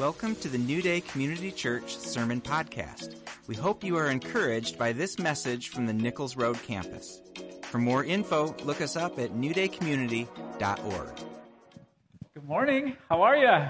[0.00, 3.16] Welcome to the New Day Community Church Sermon Podcast.
[3.46, 7.20] We hope you are encouraged by this message from the Nichols Road campus.
[7.64, 11.20] For more info, look us up at newdaycommunity.org.
[12.32, 12.96] Good morning.
[13.10, 13.68] How are you?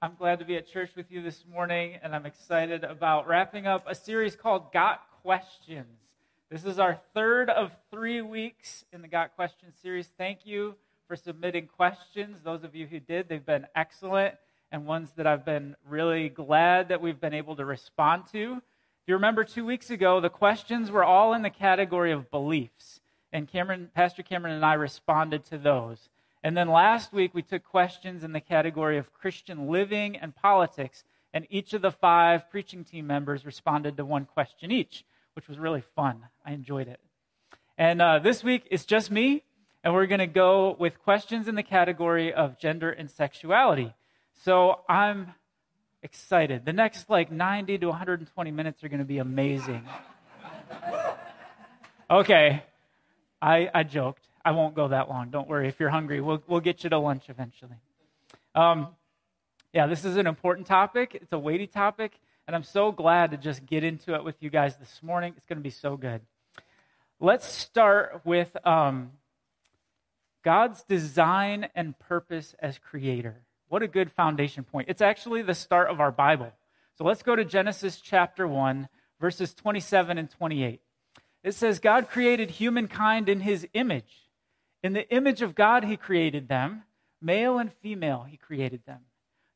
[0.00, 3.66] I'm glad to be at church with you this morning, and I'm excited about wrapping
[3.66, 5.98] up a series called Got Questions.
[6.52, 10.06] This is our third of three weeks in the Got Questions series.
[10.16, 10.76] Thank you
[11.08, 12.42] for submitting questions.
[12.44, 14.36] Those of you who did, they've been excellent
[14.70, 18.54] and ones that I've been really glad that we've been able to respond to.
[18.56, 23.00] If you remember two weeks ago, the questions were all in the category of beliefs,
[23.32, 26.10] and Cameron, Pastor Cameron and I responded to those.
[26.42, 31.04] And then last week, we took questions in the category of Christian living and politics,
[31.32, 35.58] and each of the five preaching team members responded to one question each, which was
[35.58, 36.26] really fun.
[36.44, 37.00] I enjoyed it.
[37.76, 39.44] And uh, this week, it's just me,
[39.82, 43.94] and we're going to go with questions in the category of gender and sexuality.
[44.44, 45.34] So I'm
[46.02, 46.64] excited.
[46.64, 49.84] The next like 90 to 120 minutes are going to be amazing.
[52.10, 52.62] Okay,
[53.42, 54.26] I, I joked.
[54.44, 55.30] I won't go that long.
[55.30, 55.68] Don't worry.
[55.68, 57.76] If you're hungry, we'll, we'll get you to lunch eventually.
[58.54, 58.88] Um,
[59.74, 61.14] yeah, this is an important topic.
[61.14, 64.50] It's a weighty topic, and I'm so glad to just get into it with you
[64.50, 65.34] guys this morning.
[65.36, 66.22] It's going to be so good.
[67.20, 69.10] Let's start with um,
[70.42, 73.42] God's design and purpose as creator.
[73.68, 74.88] What a good foundation point.
[74.88, 76.52] It's actually the start of our Bible.
[76.96, 78.88] So let's go to Genesis chapter 1,
[79.20, 80.80] verses 27 and 28.
[81.44, 84.28] It says, God created humankind in his image.
[84.82, 86.84] In the image of God, he created them.
[87.20, 89.00] Male and female, he created them.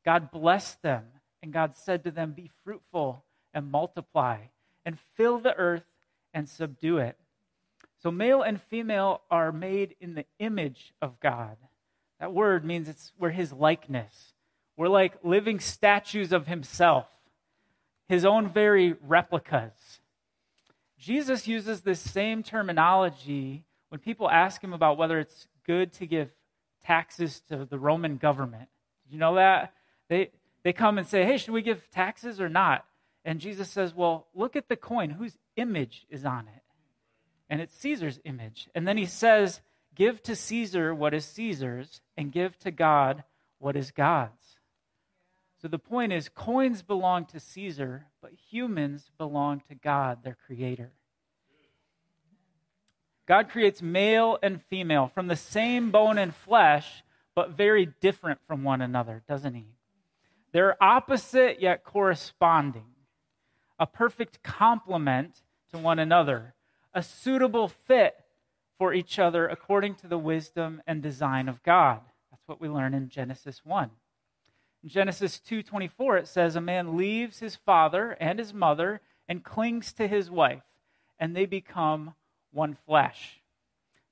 [0.05, 1.05] God blessed them,
[1.43, 3.25] and God said to them, Be fruitful
[3.55, 4.39] and multiply,
[4.85, 5.85] and fill the earth
[6.35, 7.17] and subdue it.
[8.03, 11.57] So, male and female are made in the image of God.
[12.23, 14.35] That word means it's we're his likeness.
[14.77, 17.09] We're like living statues of himself,
[18.09, 19.73] his own very replicas.
[20.97, 26.31] Jesus uses this same terminology when people ask him about whether it's good to give
[26.85, 28.69] taxes to the Roman government.
[29.05, 29.75] Did you know that?
[30.09, 30.31] They,
[30.63, 32.85] they come and say, hey, should we give taxes or not?
[33.25, 35.11] And Jesus says, well, look at the coin.
[35.11, 36.63] Whose image is on it?
[37.51, 38.69] And it's Caesar's image.
[38.77, 39.61] And then he says,
[39.95, 43.25] Give to Caesar what is Caesar's, and give to God
[43.59, 44.57] what is God's.
[45.61, 50.91] So the point is, coins belong to Caesar, but humans belong to God, their creator.
[53.27, 57.05] God creates male and female from the same bone and flesh,
[57.35, 59.67] but very different from one another, doesn't he?
[60.53, 62.87] They're opposite yet corresponding,
[63.79, 66.55] a perfect complement to one another,
[66.93, 68.17] a suitable fit
[68.79, 72.01] for each other according to the wisdom and design of God.
[72.31, 73.91] That's what we learn in Genesis 1.
[74.83, 79.93] In Genesis 2:24 it says a man leaves his father and his mother and clings
[79.95, 80.65] to his wife
[81.19, 82.15] and they become
[82.51, 83.41] one flesh.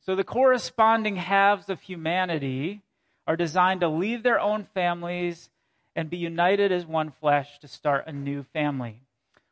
[0.00, 2.82] So the corresponding halves of humanity
[3.26, 5.50] are designed to leave their own families
[5.94, 9.02] and be united as one flesh to start a new family.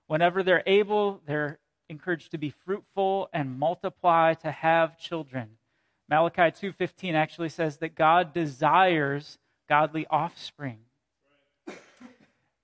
[0.06, 1.58] Whenever they're able, they're
[1.88, 5.58] encouraged to be fruitful and multiply to have children.
[6.08, 9.38] Malachi 2:15 actually says that God desires
[9.68, 10.84] godly offspring.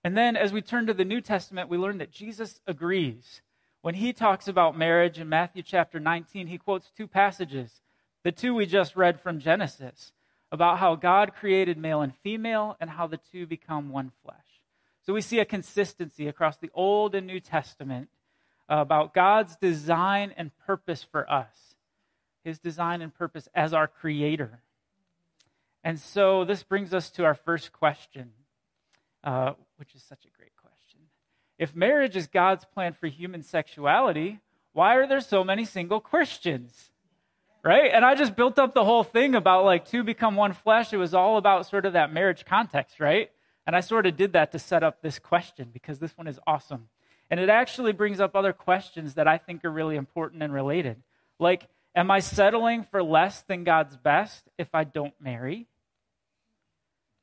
[0.03, 3.41] And then as we turn to the New Testament, we learn that Jesus agrees.
[3.81, 7.83] When he talks about marriage in Matthew chapter 19, he quotes two passages.
[8.23, 10.13] The two we just read from Genesis
[10.53, 14.37] about how God created male and female and how the two become one flesh.
[15.05, 18.09] So we see a consistency across the Old and New Testament
[18.69, 21.75] about God's design and purpose for us,
[22.45, 24.61] His design and purpose as our Creator.
[25.83, 28.33] And so this brings us to our first question,
[29.23, 31.01] uh, which is such a great question.
[31.59, 34.41] If marriage is God's plan for human sexuality,
[34.73, 36.91] why are there so many single Christians?
[37.63, 37.91] Right?
[37.93, 40.93] And I just built up the whole thing about like two become one flesh.
[40.93, 43.31] It was all about sort of that marriage context, right?
[43.67, 46.39] And I sort of did that to set up this question because this one is
[46.47, 46.89] awesome.
[47.31, 51.03] And it actually brings up other questions that I think are really important and related.
[51.39, 55.67] Like, am I settling for less than God's best if I don't marry?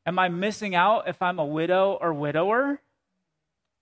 [0.06, 2.82] Am I missing out if I'm a widow or widower?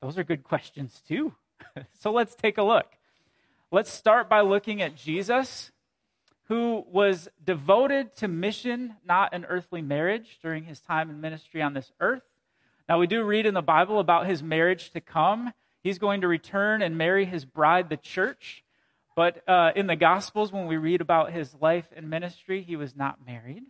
[0.01, 1.33] Those are good questions, too.
[2.00, 2.88] so let's take a look.
[3.71, 5.71] Let's start by looking at Jesus,
[6.45, 11.74] who was devoted to mission, not an earthly marriage, during his time in ministry on
[11.74, 12.24] this earth.
[12.89, 16.28] Now, we do read in the Bible about his marriage to come He's going to
[16.28, 18.64] return and marry his bride, the church.
[19.16, 22.96] But uh, in the Gospels, when we read about his life and ministry, he was
[22.96, 23.64] not married.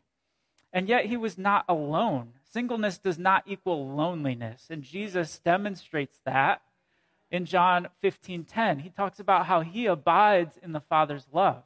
[0.72, 2.34] And yet he was not alone.
[2.52, 6.62] Singleness does not equal loneliness, and Jesus demonstrates that
[7.32, 8.80] in John 15:10.
[8.80, 11.64] He talks about how he abides in the Father's love.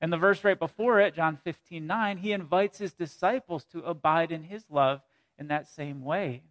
[0.00, 4.44] And the verse right before it, John 15:9, he invites his disciples to abide in
[4.44, 5.02] his love
[5.38, 6.42] in that same way.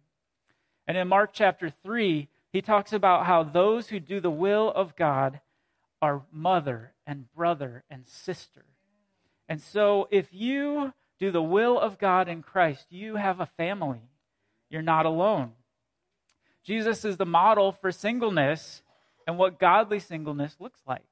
[0.86, 4.94] And in Mark chapter 3, he talks about how those who do the will of
[4.94, 5.40] God
[6.00, 8.64] are mother and brother and sister.
[9.48, 14.02] And so if you do the will of God in Christ, you have a family.
[14.70, 15.50] You're not alone.
[16.62, 18.82] Jesus is the model for singleness
[19.26, 21.02] and what godly singleness looks like.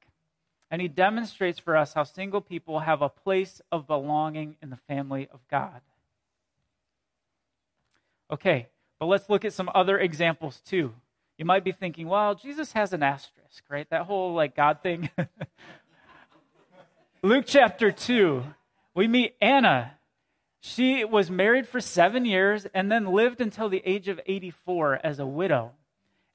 [0.70, 4.78] And he demonstrates for us how single people have a place of belonging in the
[4.86, 5.80] family of God.
[8.30, 8.68] Okay,
[9.00, 10.94] but let's look at some other examples too.
[11.38, 13.88] You might be thinking, well, Jesus has an asterisk, right?
[13.90, 15.10] That whole like God thing.
[17.22, 18.44] Luke chapter 2,
[18.94, 19.92] we meet Anna.
[20.60, 25.18] She was married for seven years and then lived until the age of 84 as
[25.18, 25.72] a widow.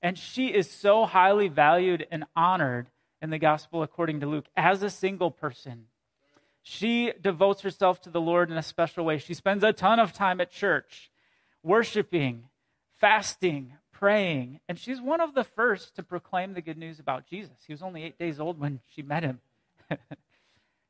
[0.01, 2.87] And she is so highly valued and honored
[3.21, 5.85] in the gospel according to Luke as a single person.
[6.61, 9.17] She devotes herself to the Lord in a special way.
[9.17, 11.09] She spends a ton of time at church,
[11.63, 12.49] worshiping,
[12.97, 14.59] fasting, praying.
[14.69, 17.57] And she's one of the first to proclaim the good news about Jesus.
[17.65, 19.39] He was only eight days old when she met him.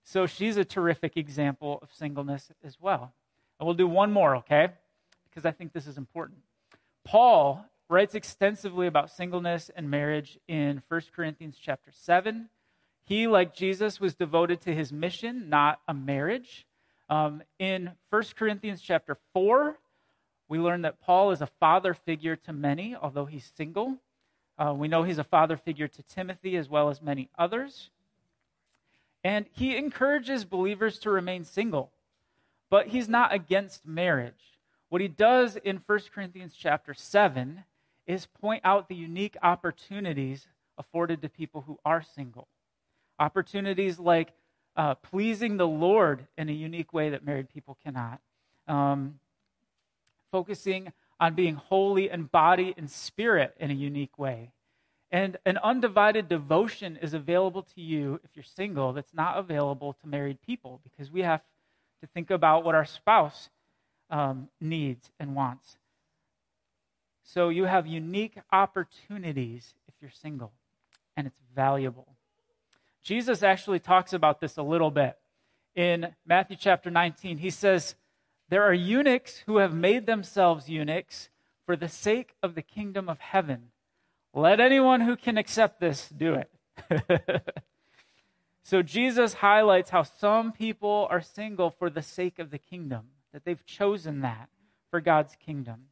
[0.03, 3.13] so she's a terrific example of singleness as well.
[3.59, 4.69] And we'll do one more, okay?
[5.29, 6.39] Because I think this is important.
[7.05, 12.49] Paul writes extensively about singleness and marriage in 1 Corinthians chapter 7.
[13.05, 16.67] He, like Jesus, was devoted to his mission, not a marriage.
[17.09, 19.77] Um, in 1 Corinthians chapter 4,
[20.47, 23.97] we learn that Paul is a father figure to many, although he's single.
[24.57, 27.89] Uh, we know he's a father figure to Timothy as well as many others.
[29.23, 31.91] And he encourages believers to remain single
[32.69, 34.59] but he's not against marriage.
[34.89, 37.63] What he does in 1 Corinthians chapter 7
[38.05, 40.47] is point out the unique opportunities
[40.77, 42.47] afforded to people who are single.
[43.19, 44.33] Opportunities like
[44.75, 48.21] uh, pleasing the Lord in a unique way that married people cannot.
[48.67, 49.19] Um,
[50.37, 54.51] focusing on being holy in body and spirit in a unique way.
[55.09, 60.07] And an undivided devotion is available to you if you're single that's not available to
[60.07, 61.41] married people because we have
[62.01, 63.49] to think about what our spouse
[64.11, 65.77] um, needs and wants.
[67.23, 70.51] So you have unique opportunities if you're single,
[71.15, 72.09] and it's valuable.
[73.01, 75.17] Jesus actually talks about this a little bit.
[75.75, 77.95] In Matthew chapter 19, he says,
[78.49, 81.29] There are eunuchs who have made themselves eunuchs
[81.65, 83.71] for the sake of the kingdom of heaven.
[84.33, 87.43] Let anyone who can accept this do it.
[88.67, 93.45] So Jesus highlights how some people are single for the sake of the kingdom, that
[93.45, 94.49] they've chosen that
[94.91, 95.85] for God's kingdom.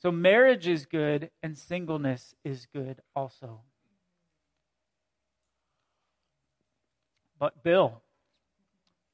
[0.00, 3.62] So marriage is good and singleness is good also.
[7.36, 8.00] But, Bill,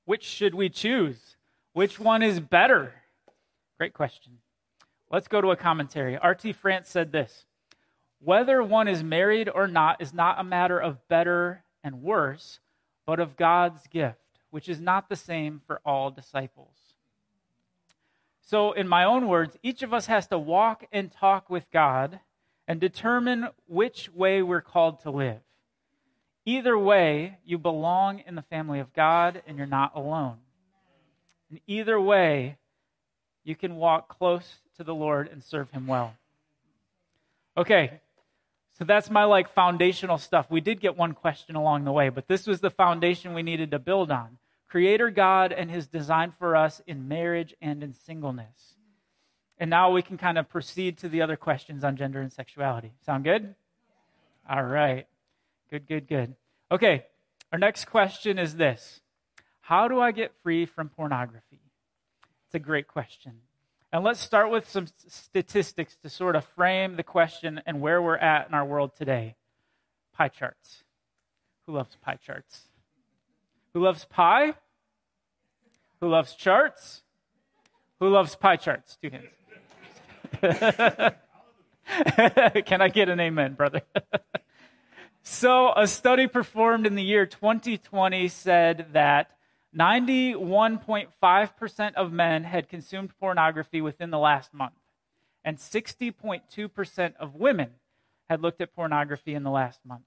[0.04, 1.33] which should we choose?
[1.74, 2.94] Which one is better?
[3.78, 4.38] Great question.
[5.10, 6.16] Let's go to a commentary.
[6.16, 6.52] R.T.
[6.52, 7.46] France said this
[8.20, 12.60] Whether one is married or not is not a matter of better and worse,
[13.04, 16.94] but of God's gift, which is not the same for all disciples.
[18.40, 22.20] So, in my own words, each of us has to walk and talk with God
[22.68, 25.40] and determine which way we're called to live.
[26.44, 30.36] Either way, you belong in the family of God and you're not alone.
[31.54, 32.56] And either way,
[33.44, 36.16] you can walk close to the Lord and serve Him well.
[37.56, 38.00] Okay,
[38.76, 40.50] so that's my like foundational stuff.
[40.50, 43.70] We did get one question along the way, but this was the foundation we needed
[43.70, 44.38] to build on.
[44.66, 48.74] Creator God and his design for us in marriage and in singleness.
[49.56, 52.94] And now we can kind of proceed to the other questions on gender and sexuality.
[53.06, 53.54] Sound good?
[54.50, 55.06] All right.
[55.70, 56.34] Good, good, good.
[56.72, 57.04] Okay.
[57.52, 59.02] Our next question is this
[59.64, 61.58] How do I get free from pornography?
[62.46, 63.40] It's a great question.
[63.90, 68.18] And let's start with some statistics to sort of frame the question and where we're
[68.18, 69.36] at in our world today.
[70.12, 70.84] Pie charts.
[71.66, 72.68] Who loves pie charts?
[73.72, 74.52] Who loves pie?
[76.02, 77.02] Who loves charts?
[78.00, 78.98] Who loves pie charts?
[79.00, 79.30] Two hands.
[82.66, 83.80] Can I get an amen, brother?
[85.22, 89.33] so, a study performed in the year 2020 said that
[89.76, 94.74] 91.5% of men had consumed pornography within the last month,
[95.44, 97.70] and 60.2% of women
[98.28, 100.04] had looked at pornography in the last month.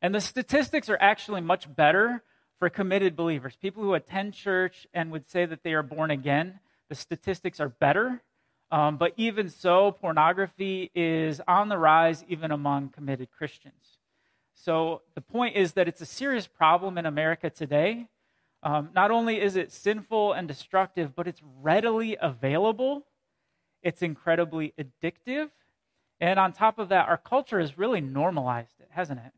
[0.00, 2.22] And the statistics are actually much better
[2.58, 6.60] for committed believers, people who attend church and would say that they are born again,
[6.88, 8.22] the statistics are better.
[8.70, 13.98] Um, but even so, pornography is on the rise even among committed Christians.
[14.54, 18.08] So the point is that it's a serious problem in America today.
[18.62, 23.04] Um, not only is it sinful and destructive, but it's readily available,
[23.82, 25.50] it's incredibly addictive.
[26.20, 29.32] And on top of that, our culture has really normalized it, hasn't it?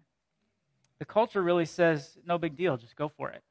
[0.98, 3.42] The culture really says, no big deal, just go for it.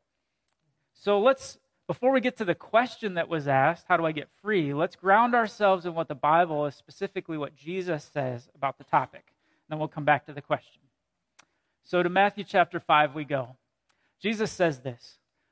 [0.94, 4.30] So let's, before we get to the question that was asked, how do I get
[4.42, 4.74] free?
[4.74, 9.24] Let's ground ourselves in what the Bible is, specifically what Jesus says about the topic.
[9.28, 10.82] And Then we'll come back to the question.
[11.84, 13.56] So to Matthew chapter 5 we go.
[14.20, 15.20] Jesus says this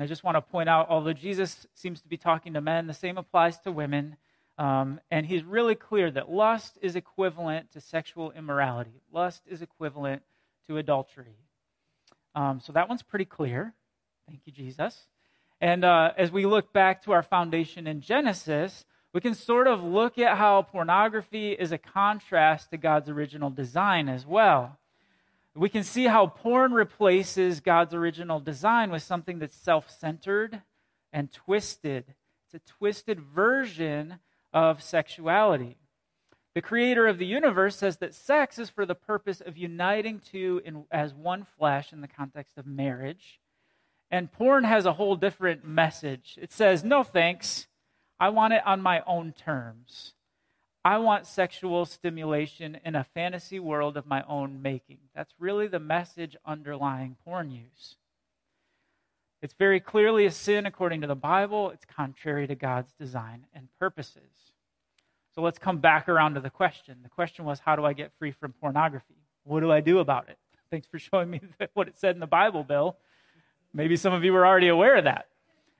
[0.00, 2.86] And I just want to point out, although Jesus seems to be talking to men,
[2.86, 4.16] the same applies to women.
[4.56, 10.22] Um, and he's really clear that lust is equivalent to sexual immorality, lust is equivalent
[10.68, 11.36] to adultery.
[12.34, 13.74] Um, so that one's pretty clear.
[14.26, 15.06] Thank you, Jesus.
[15.60, 19.82] And uh, as we look back to our foundation in Genesis, we can sort of
[19.82, 24.78] look at how pornography is a contrast to God's original design as well.
[25.54, 30.62] We can see how porn replaces God's original design with something that's self centered
[31.12, 32.14] and twisted.
[32.46, 34.18] It's a twisted version
[34.52, 35.76] of sexuality.
[36.54, 40.60] The creator of the universe says that sex is for the purpose of uniting two
[40.64, 43.40] in, as one flesh in the context of marriage.
[44.10, 46.36] And porn has a whole different message.
[46.40, 47.68] It says, no thanks.
[48.18, 50.14] I want it on my own terms.
[50.84, 54.98] I want sexual stimulation in a fantasy world of my own making.
[55.14, 57.96] That's really the message underlying porn use.
[59.42, 61.70] It's very clearly a sin according to the Bible.
[61.70, 64.52] It's contrary to God's design and purposes.
[65.34, 66.98] So let's come back around to the question.
[67.02, 69.14] The question was, how do I get free from pornography?
[69.44, 70.38] What do I do about it?
[70.70, 71.40] Thanks for showing me
[71.74, 72.96] what it said in the Bible, Bill.
[73.72, 75.26] Maybe some of you were already aware of that.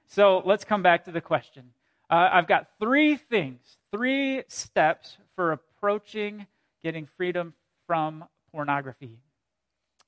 [0.09, 1.71] So let's come back to the question.
[2.09, 3.61] Uh, I've got three things,
[3.93, 6.47] three steps for approaching
[6.83, 7.55] getting freedom
[7.87, 9.19] from pornography.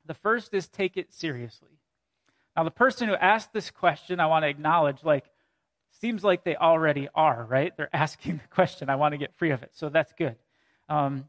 [0.04, 1.78] The first is take it seriously.
[2.56, 5.24] Now, the person who asked this question, I want to acknowledge, like,
[6.00, 7.76] seems like they already are, right?
[7.76, 8.90] They're asking the question.
[8.90, 9.70] I want to get free of it.
[9.72, 10.36] So that's good.
[10.88, 11.28] Um,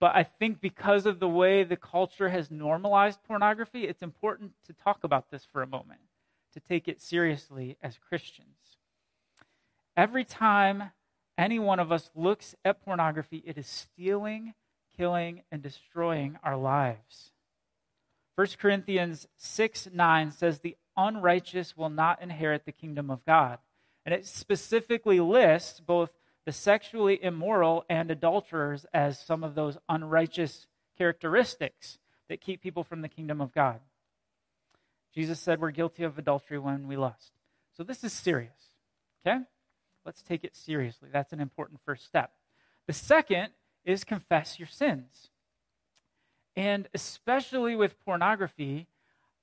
[0.00, 4.72] but I think because of the way the culture has normalized pornography, it's important to
[4.72, 6.00] talk about this for a moment,
[6.52, 8.76] to take it seriously as Christians.
[9.96, 10.92] Every time
[11.38, 14.54] any one of us looks at pornography, it is stealing,
[14.96, 17.30] killing, and destroying our lives.
[18.34, 23.58] 1 Corinthians 6 9 says, The unrighteous will not inherit the kingdom of God.
[24.04, 26.10] And it specifically lists both
[26.44, 30.66] the sexually immoral and adulterers as some of those unrighteous
[30.96, 33.80] characteristics that keep people from the kingdom of God.
[35.14, 37.32] Jesus said we're guilty of adultery when we lust.
[37.76, 38.52] So this is serious.
[39.26, 39.40] Okay?
[40.04, 41.08] Let's take it seriously.
[41.12, 42.32] That's an important first step.
[42.86, 43.48] The second
[43.84, 45.28] is confess your sins.
[46.56, 48.86] And especially with pornography,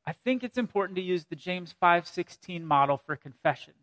[0.05, 3.73] I think it's important to use the James 5:16 model for confession.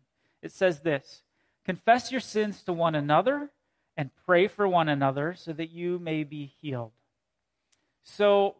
[0.41, 1.23] It says this:
[1.65, 3.49] Confess your sins to one another
[3.97, 6.91] and pray for one another so that you may be healed.
[8.03, 8.57] So,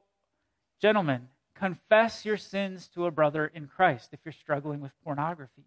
[0.79, 5.65] gentlemen, confess your sins to a brother in Christ if you're struggling with pornography.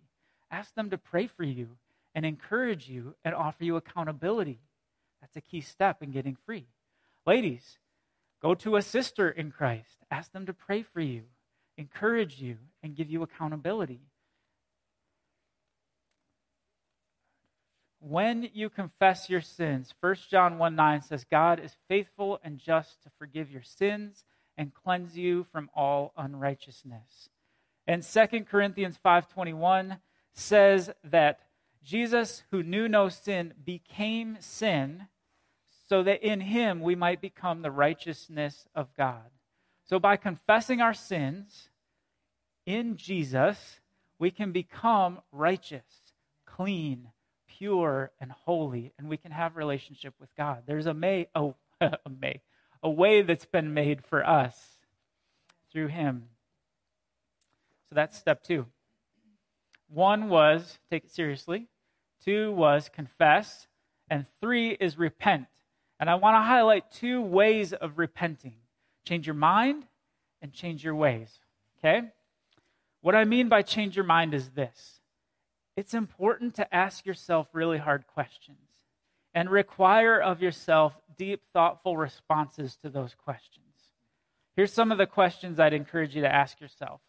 [0.51, 1.77] Ask them to pray for you
[2.17, 4.59] and encourage you and offer you accountability.
[5.21, 6.67] That's a key step in getting free.
[7.27, 7.79] Ladies,
[8.41, 9.99] go to a sister in Christ.
[10.11, 11.25] Ask them to pray for you,
[11.77, 14.01] encourage you, and give you accountability.
[18.01, 23.03] When you confess your sins, 1 John 1 9 says, God is faithful and just
[23.03, 24.25] to forgive your sins
[24.57, 27.29] and cleanse you from all unrighteousness.
[27.87, 30.01] And 2 Corinthians 5:21
[30.33, 31.41] says that
[31.83, 35.07] Jesus, who knew no sin, became sin
[35.89, 39.31] so that in him we might become the righteousness of God.
[39.85, 41.69] So by confessing our sins
[42.65, 43.81] in Jesus,
[44.19, 45.85] we can become righteous,
[46.45, 47.11] clean,
[47.47, 50.65] pure, and holy, and we can have relationship with God.
[50.67, 52.41] There's a may, a, a may,
[52.83, 54.57] a way that's been made for us
[55.71, 56.25] through him.
[57.89, 58.67] So that's step two.
[59.89, 61.69] One was take it seriously,
[62.25, 63.67] two was confess,
[64.09, 65.47] and three is repent.
[65.99, 68.57] And I want to highlight two ways of repenting
[69.07, 69.85] change your mind
[70.43, 71.39] and change your ways.
[71.79, 72.03] Okay?
[73.01, 75.01] What I mean by change your mind is this
[75.77, 78.59] it's important to ask yourself really hard questions
[79.35, 83.65] and require of yourself deep, thoughtful responses to those questions.
[84.57, 87.01] Here's some of the questions I'd encourage you to ask yourself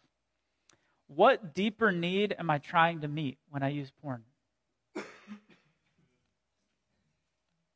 [1.08, 4.22] What deeper need am I trying to meet when I use porn?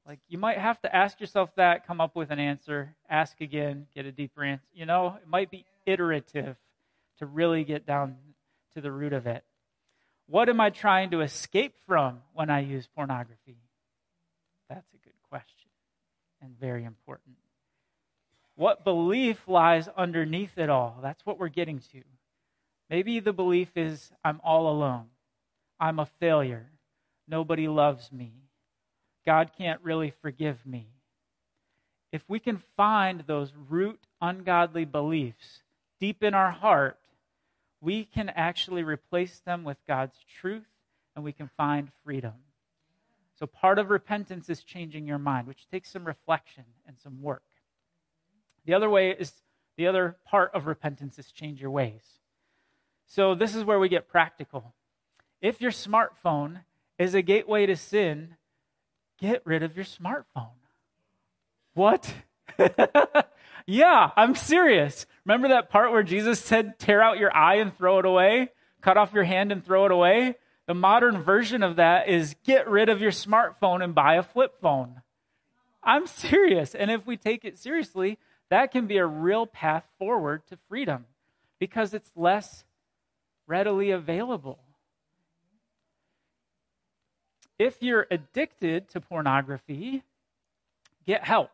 [0.07, 3.87] Like, you might have to ask yourself that, come up with an answer, ask again,
[3.95, 4.67] get a deeper answer.
[4.75, 6.57] You know, it might be iterative
[7.19, 8.17] to really get down
[8.75, 9.45] to the root of it.
[10.27, 13.59] What am I trying to escape from when I use pornography?
[14.69, 15.71] That's a good question
[16.43, 17.37] and very important.
[18.57, 20.99] What belief lies underneath it all?
[21.01, 22.03] That's what we're getting to.
[22.93, 25.07] Maybe the belief is I'm all alone,
[25.81, 26.67] I'm a failure,
[27.27, 28.35] nobody loves me,
[29.25, 30.89] God can't really forgive me.
[32.13, 35.63] If we can find those root ungodly beliefs
[36.01, 36.99] deep in our heart,
[37.81, 40.69] we can actually replace them with God's truth
[41.17, 42.35] and we can find freedom.
[43.39, 47.43] So, part of repentance is changing your mind, which takes some reflection and some work.
[48.67, 49.33] The other way is
[49.79, 52.03] the other part of repentance is change your ways.
[53.07, 54.75] So, this is where we get practical.
[55.41, 56.61] If your smartphone
[56.99, 58.37] is a gateway to sin,
[59.19, 60.55] get rid of your smartphone.
[61.75, 62.13] What?
[63.67, 65.07] yeah, I'm serious.
[65.25, 68.51] Remember that part where Jesus said, tear out your eye and throw it away?
[68.83, 70.37] Cut off your hand and throw it away?
[70.67, 74.61] The modern version of that is get rid of your smartphone and buy a flip
[74.61, 75.03] phone.
[75.83, 76.75] I'm serious.
[76.75, 78.19] And if we take it seriously,
[78.51, 81.07] that can be a real path forward to freedom
[81.59, 82.65] because it's less
[83.47, 84.59] readily available.
[87.59, 90.03] If you're addicted to pornography,
[91.07, 91.51] get help.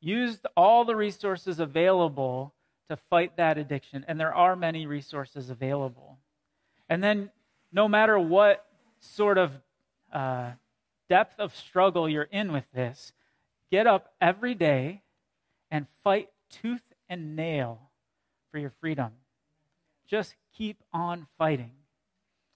[0.00, 2.52] Use all the resources available
[2.88, 6.18] to fight that addiction, and there are many resources available.
[6.88, 7.30] And then,
[7.72, 8.66] no matter what
[9.00, 9.52] sort of
[10.12, 10.52] uh,
[11.08, 13.12] depth of struggle you're in with this,
[13.70, 15.02] get up every day
[15.70, 17.90] and fight tooth and nail
[18.50, 19.12] for your freedom.
[20.06, 21.72] Just keep on fighting.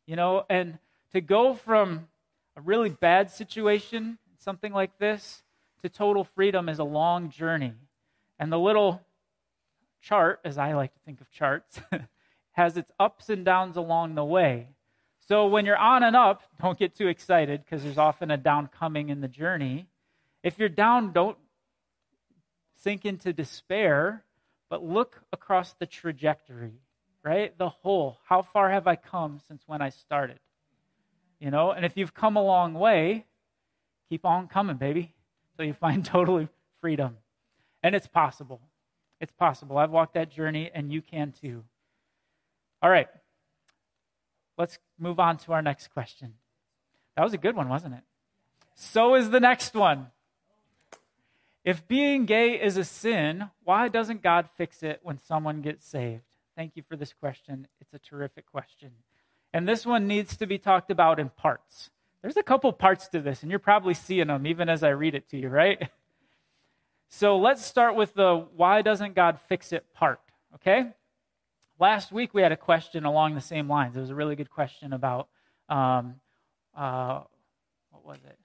[0.06, 0.78] You know, and
[1.12, 2.08] to go from
[2.56, 5.42] a really bad situation, something like this,
[5.82, 7.74] to total freedom is a long journey.
[8.38, 9.02] And the little
[10.00, 11.80] chart, as I like to think of charts,
[12.52, 14.68] has its ups and downs along the way.
[15.28, 18.68] So when you're on and up, don't get too excited because there's often a down
[18.68, 19.86] coming in the journey.
[20.42, 21.36] If you're down, don't
[22.76, 24.24] sink into despair,
[24.70, 26.80] but look across the trajectory,
[27.28, 27.56] right?
[27.58, 28.18] The whole.
[28.24, 30.38] How far have I come since when I started?
[31.38, 33.26] You know, and if you've come a long way,
[34.08, 35.14] keep on coming, baby,
[35.56, 36.48] till you find totally
[36.80, 37.18] freedom.
[37.82, 38.62] And it's possible.
[39.20, 39.76] It's possible.
[39.76, 41.64] I've walked that journey, and you can too.
[42.82, 43.08] All right.
[44.56, 46.34] Let's move on to our next question.
[47.14, 48.02] That was a good one, wasn't it?
[48.74, 50.06] So is the next one.
[51.62, 56.22] If being gay is a sin, why doesn't God fix it when someone gets saved?
[56.58, 57.68] Thank you for this question.
[57.80, 58.90] It's a terrific question.
[59.52, 61.90] And this one needs to be talked about in parts.
[62.20, 65.14] There's a couple parts to this, and you're probably seeing them even as I read
[65.14, 65.88] it to you, right?
[67.10, 70.20] So let's start with the why doesn't God fix it part,
[70.56, 70.88] okay?
[71.78, 73.96] Last week we had a question along the same lines.
[73.96, 75.28] It was a really good question about,
[75.70, 76.16] um,
[76.76, 77.20] uh,
[77.92, 78.36] what was it?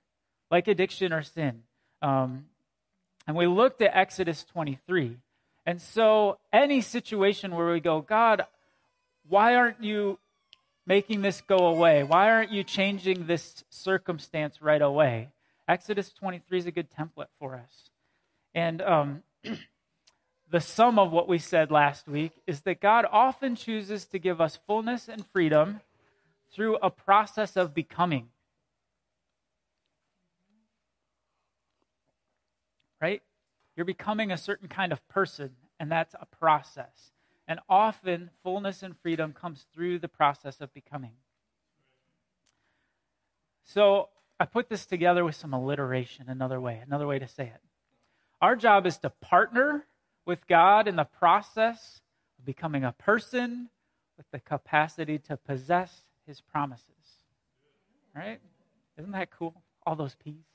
[0.51, 1.63] Like addiction or sin.
[2.01, 2.45] Um,
[3.27, 5.17] and we looked at Exodus 23.
[5.65, 8.45] And so, any situation where we go, God,
[9.27, 10.19] why aren't you
[10.85, 12.03] making this go away?
[12.03, 15.29] Why aren't you changing this circumstance right away?
[15.67, 17.89] Exodus 23 is a good template for us.
[18.53, 19.23] And um,
[20.51, 24.41] the sum of what we said last week is that God often chooses to give
[24.41, 25.79] us fullness and freedom
[26.53, 28.27] through a process of becoming.
[33.01, 33.21] Right?
[33.75, 37.11] You're becoming a certain kind of person, and that's a process.
[37.47, 41.13] And often, fullness and freedom comes through the process of becoming.
[43.63, 44.09] So,
[44.39, 47.61] I put this together with some alliteration, another way, another way to say it.
[48.41, 49.85] Our job is to partner
[50.25, 52.01] with God in the process
[52.37, 53.69] of becoming a person
[54.17, 56.87] with the capacity to possess his promises.
[58.15, 58.39] Right?
[58.97, 59.63] Isn't that cool?
[59.85, 60.52] All those P's.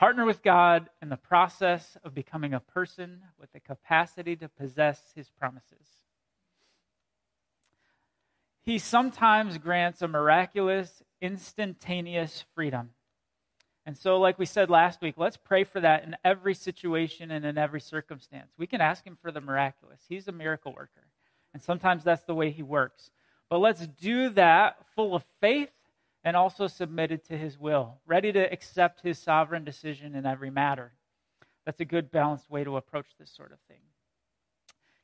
[0.00, 5.12] Partner with God in the process of becoming a person with the capacity to possess
[5.14, 5.86] his promises.
[8.62, 12.90] he sometimes grants a miraculous, instantaneous freedom.
[13.84, 17.44] And so, like we said last week, let's pray for that in every situation and
[17.44, 18.52] in every circumstance.
[18.56, 20.00] We can ask him for the miraculous.
[20.08, 21.08] He's a miracle worker.
[21.52, 23.10] And sometimes that's the way he works.
[23.50, 25.72] But let's do that full of faith
[26.24, 30.92] and also submitted to his will, ready to accept his sovereign decision in every matter.
[31.64, 33.78] That's a good, balanced way to approach this sort of thing.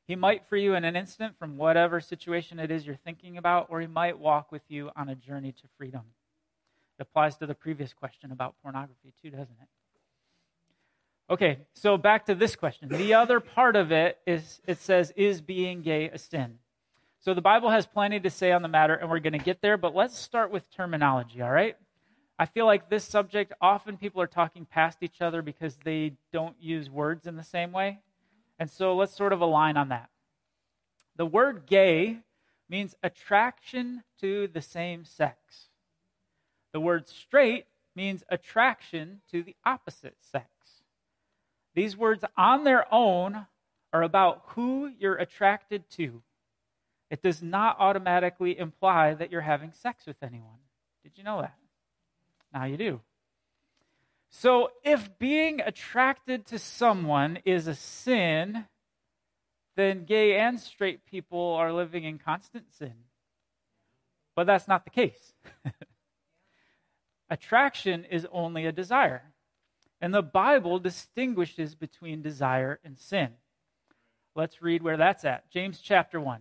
[0.06, 3.66] He might free you in an instant from whatever situation it is you're thinking about,
[3.70, 6.02] or he might walk with you on a journey to freedom.
[6.98, 9.68] It applies to the previous question about pornography, too, doesn't it?
[11.28, 12.88] Okay, so back to this question.
[12.88, 16.58] The other part of it is it says, Is being gay a sin?
[17.26, 19.60] So the Bible has plenty to say on the matter, and we're going to get
[19.60, 21.76] there, but let's start with terminology, all right?
[22.38, 26.54] I feel like this subject, often people are talking past each other because they don't
[26.60, 27.98] use words in the same way.
[28.60, 30.08] And so let's sort of align on that.
[31.16, 32.18] The word gay
[32.70, 35.66] means attraction to the same sex.
[36.72, 40.46] The word straight means attraction to the opposite sex.
[41.74, 43.46] These words on their own
[43.92, 46.22] are about who you're attracted to.
[47.10, 50.58] It does not automatically imply that you're having sex with anyone.
[51.02, 51.56] Did you know that?
[52.52, 53.00] Now you do.
[54.28, 58.64] So, if being attracted to someone is a sin,
[59.76, 62.94] then gay and straight people are living in constant sin.
[64.34, 65.32] But that's not the case.
[67.30, 69.32] Attraction is only a desire.
[70.00, 73.30] And the Bible distinguishes between desire and sin.
[74.34, 75.50] Let's read where that's at.
[75.50, 76.40] James chapter 1.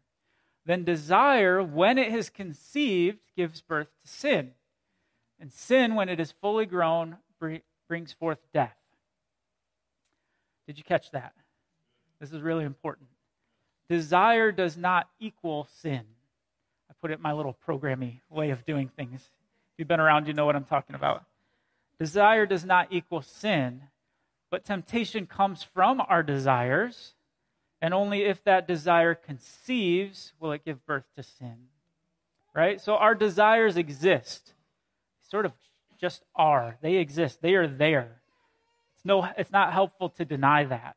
[0.65, 4.51] Then desire, when it is conceived, gives birth to sin.
[5.39, 7.17] And sin, when it is fully grown,
[7.87, 8.77] brings forth death.
[10.67, 11.33] Did you catch that?
[12.19, 13.09] This is really important.
[13.89, 16.01] Desire does not equal sin.
[16.89, 19.21] I put it my little programmy way of doing things.
[19.21, 21.25] If you've been around, you know what I'm talking about.
[21.99, 23.81] Desire does not equal sin,
[24.49, 27.15] but temptation comes from our desires,
[27.81, 31.67] and only if that desire conceives will it give birth to sin.
[32.53, 32.79] Right?
[32.79, 34.53] So our desires exist,
[35.29, 35.53] sort of
[35.99, 36.77] just are.
[36.81, 37.41] They exist.
[37.41, 38.21] They are there.
[38.95, 40.95] It's no it's not helpful to deny that.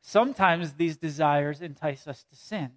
[0.00, 2.70] Sometimes these desires entice us to sin.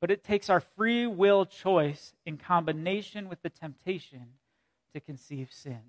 [0.00, 4.34] But it takes our free will choice in combination with the temptation
[4.92, 5.80] to conceive sin.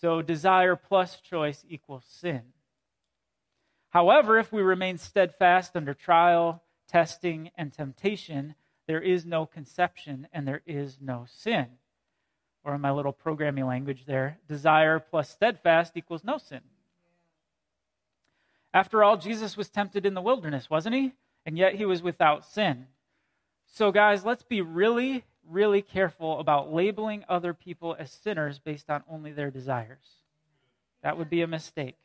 [0.00, 2.42] So desire plus choice equals sin.
[3.94, 8.54] However, if we remain steadfast under trial, testing, and temptation,
[8.86, 11.68] there is no conception and there is no sin
[12.64, 16.60] or in my little programming language there, desire plus steadfast equals no sin.
[18.72, 21.12] After all, Jesus was tempted in the wilderness, wasn't he?
[21.46, 22.86] And yet he was without sin.
[23.66, 29.04] So, guys, let's be really, really careful about labeling other people as sinners based on
[29.08, 30.22] only their desires.
[31.02, 31.96] That would be a mistake.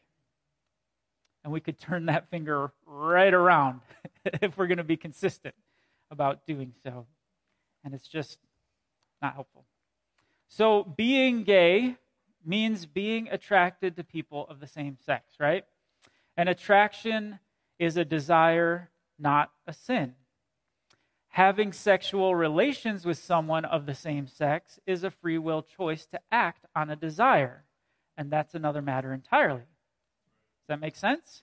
[1.44, 3.82] And we could turn that finger right around
[4.42, 5.56] if we're going to be consistent
[6.12, 7.06] about doing so.
[7.84, 8.40] And it's just
[9.22, 9.66] not helpful.
[10.48, 11.96] So, being gay
[12.46, 15.66] means being attracted to people of the same sex, right?
[16.36, 17.40] And attraction
[17.78, 20.16] is a desire, not a sin.
[21.30, 26.20] Having sexual relations with someone of the same sex is a free will choice to
[26.32, 27.64] act on a desire.
[28.18, 29.68] And that's another matter entirely.
[30.70, 31.42] That make sense?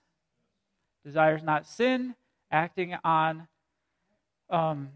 [1.05, 2.15] Desire is not sin.
[2.53, 3.49] Acting on
[4.49, 4.91] um,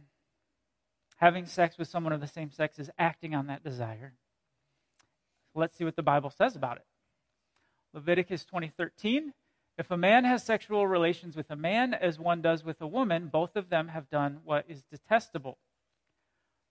[1.17, 4.13] having sex with someone of the same sex is acting on that desire.
[5.53, 6.85] Let's see what the Bible says about it.
[7.93, 9.33] Leviticus 20:13
[9.77, 13.27] If a man has sexual relations with a man as one does with a woman,
[13.27, 15.59] both of them have done what is detestable.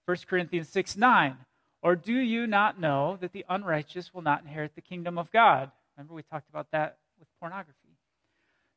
[0.05, 1.37] 1 Corinthians 6 9.
[1.81, 5.71] Or do you not know that the unrighteous will not inherit the kingdom of God?
[5.97, 7.97] Remember, we talked about that with pornography.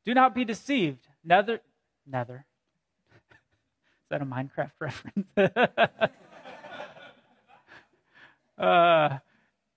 [0.05, 1.07] Do not be deceived.
[1.23, 1.61] Nether,
[2.05, 2.45] nether,
[3.31, 5.27] Is that a Minecraft reference?
[8.57, 9.17] uh,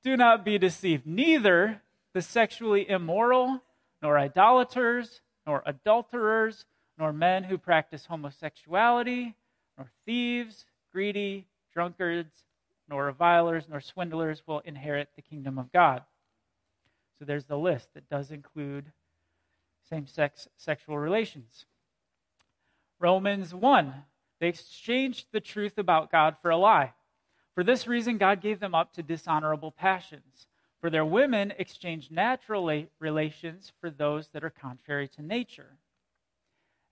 [0.02, 1.06] do not be deceived.
[1.06, 1.80] Neither
[2.12, 3.62] the sexually immoral,
[4.02, 6.64] nor idolaters, nor adulterers,
[6.98, 9.34] nor men who practice homosexuality,
[9.76, 12.44] nor thieves, greedy, drunkards,
[12.88, 16.02] nor revilers, nor swindlers will inherit the kingdom of God.
[17.18, 18.92] So there's the list that does include
[19.88, 21.64] same sex sexual relations.
[22.98, 24.04] Romans 1
[24.38, 26.92] they exchanged the truth about God for a lie.
[27.54, 30.46] For this reason, God gave them up to dishonorable passions.
[30.80, 35.78] For their women exchanged natural relations for those that are contrary to nature.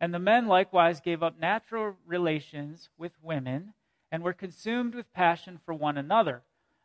[0.00, 3.74] And the men likewise gave up natural relations with women
[4.10, 6.42] and were consumed with passion for one another,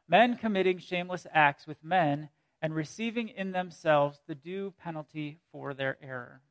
[0.08, 2.30] men committing shameless acts with men
[2.62, 6.42] and receiving in themselves the due penalty for their error.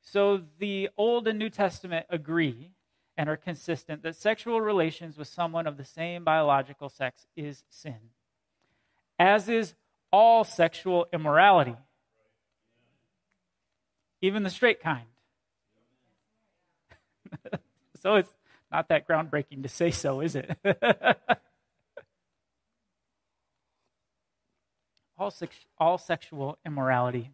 [0.00, 2.72] So the Old and New Testament agree
[3.16, 8.10] and are consistent that sexual relations with someone of the same biological sex is sin,
[9.18, 9.74] as is
[10.10, 11.76] all sexual immorality,
[14.20, 15.06] even the straight kind.
[18.00, 18.32] so it's
[18.70, 20.58] not that groundbreaking to say so, is it?
[25.18, 27.30] all, sex, all sexual immorality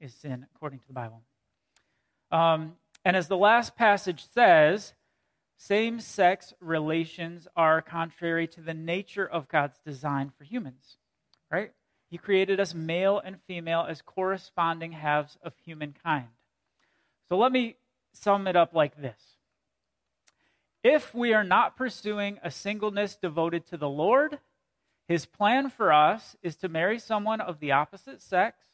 [0.00, 1.22] is sin, according to the Bible.
[2.30, 2.74] Um,
[3.04, 4.94] and as the last passage says,
[5.56, 10.96] same sex relations are contrary to the nature of God's design for humans,
[11.50, 11.72] right?
[12.10, 16.28] He created us male and female as corresponding halves of humankind.
[17.28, 17.76] So let me
[18.12, 19.18] sum it up like this
[20.82, 24.40] If we are not pursuing a singleness devoted to the Lord,
[25.08, 28.64] his plan for us is to marry someone of the opposite sex,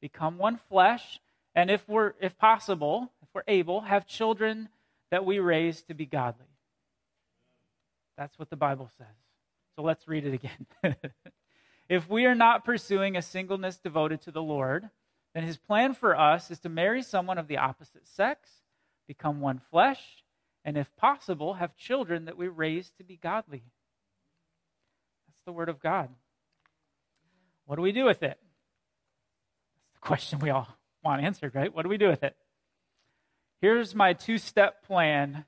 [0.00, 1.20] become one flesh,
[1.54, 4.68] and if we're if possible, if we're able, have children
[5.10, 6.46] that we raise to be godly.
[8.16, 9.06] That's what the Bible says.
[9.76, 10.66] So let's read it again.
[11.88, 14.88] if we are not pursuing a singleness devoted to the Lord,
[15.34, 18.48] then his plan for us is to marry someone of the opposite sex,
[19.06, 20.24] become one flesh,
[20.64, 23.64] and if possible, have children that we raise to be godly.
[25.46, 26.08] The word of God.
[27.66, 28.38] What do we do with it?
[28.38, 30.68] That's the question we all
[31.02, 31.74] want answered, right?
[31.74, 32.34] What do we do with it?
[33.60, 35.44] Here's my two step plan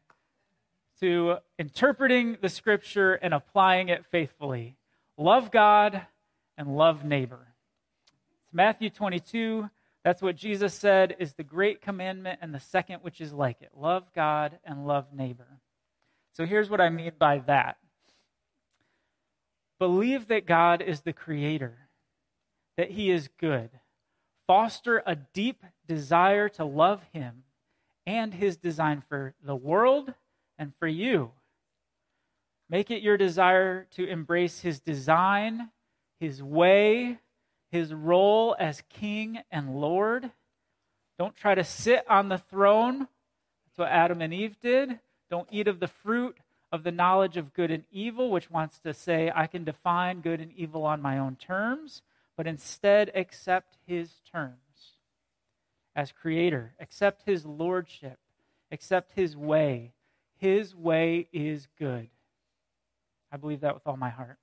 [1.00, 4.76] to interpreting the scripture and applying it faithfully
[5.18, 6.02] love God
[6.58, 7.54] and love neighbor.
[8.44, 9.70] It's Matthew 22.
[10.04, 13.70] That's what Jesus said is the great commandment, and the second, which is like it
[13.74, 15.58] love God and love neighbor.
[16.32, 17.78] So here's what I mean by that
[19.78, 21.88] believe that God is the creator,
[22.76, 23.70] that he is good,
[24.46, 27.44] foster a deep desire to love him
[28.06, 30.14] and his design for the world
[30.58, 31.32] and for you.
[32.68, 35.70] Make it your desire to embrace his design,
[36.18, 37.18] his way,
[37.70, 40.30] his role as king and Lord.
[41.18, 42.98] Don't try to sit on the throne.
[42.98, 44.98] That's what Adam and Eve did.
[45.30, 46.36] Don't eat of the fruit
[46.76, 50.40] of the knowledge of good and evil, which wants to say, I can define good
[50.40, 52.02] and evil on my own terms,
[52.36, 54.52] but instead accept his terms
[55.96, 58.18] as creator, accept his lordship,
[58.70, 59.94] accept his way.
[60.36, 62.08] His way is good.
[63.32, 64.36] I believe that with all my heart.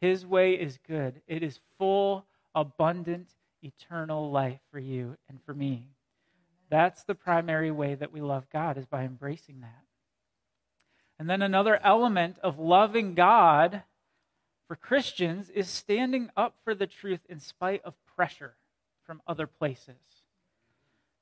[0.00, 1.20] His way is good.
[1.26, 3.28] It is full, abundant,
[3.62, 5.88] eternal life for you and for me.
[6.70, 9.82] That's the primary way that we love God is by embracing that.
[11.22, 13.84] And then another element of loving God
[14.66, 18.56] for Christians is standing up for the truth in spite of pressure
[19.06, 19.94] from other places.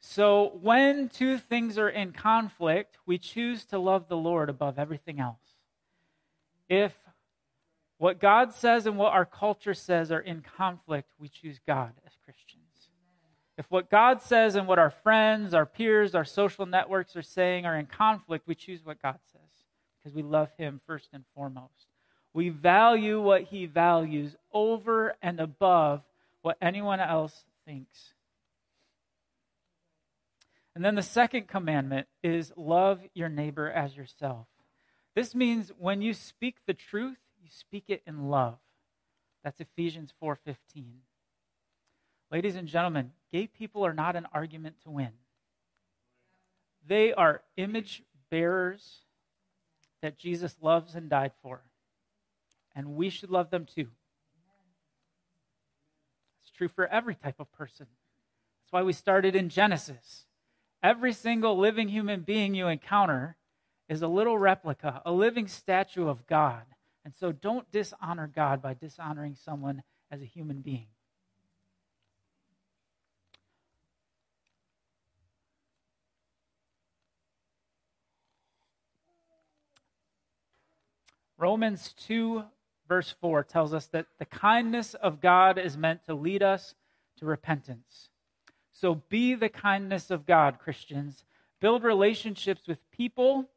[0.01, 5.21] So, when two things are in conflict, we choose to love the Lord above everything
[5.21, 5.37] else.
[6.67, 6.95] If
[7.99, 12.13] what God says and what our culture says are in conflict, we choose God as
[12.25, 12.65] Christians.
[13.59, 17.67] If what God says and what our friends, our peers, our social networks are saying
[17.67, 19.40] are in conflict, we choose what God says
[20.03, 21.87] because we love Him first and foremost.
[22.33, 26.03] We value what He values over and above
[26.43, 28.15] what anyone else thinks.
[30.75, 34.47] And then the second commandment is love your neighbor as yourself.
[35.15, 38.59] This means when you speak the truth, you speak it in love.
[39.43, 41.03] That's Ephesians 4:15.
[42.31, 45.13] Ladies and gentlemen, gay people are not an argument to win.
[46.87, 49.01] They are image bearers
[50.03, 51.63] that Jesus loves and died for.
[52.75, 53.89] And we should love them too.
[56.43, 57.87] It's true for every type of person.
[58.63, 60.25] That's why we started in Genesis.
[60.83, 63.37] Every single living human being you encounter
[63.89, 66.63] is a little replica, a living statue of God.
[67.05, 70.87] And so don't dishonor God by dishonoring someone as a human being.
[81.41, 82.45] Romans 2,
[82.87, 86.75] verse 4 tells us that the kindness of God is meant to lead us
[87.17, 88.11] to repentance.
[88.73, 91.25] So be the kindness of God, Christians.
[91.59, 93.49] Build relationships with people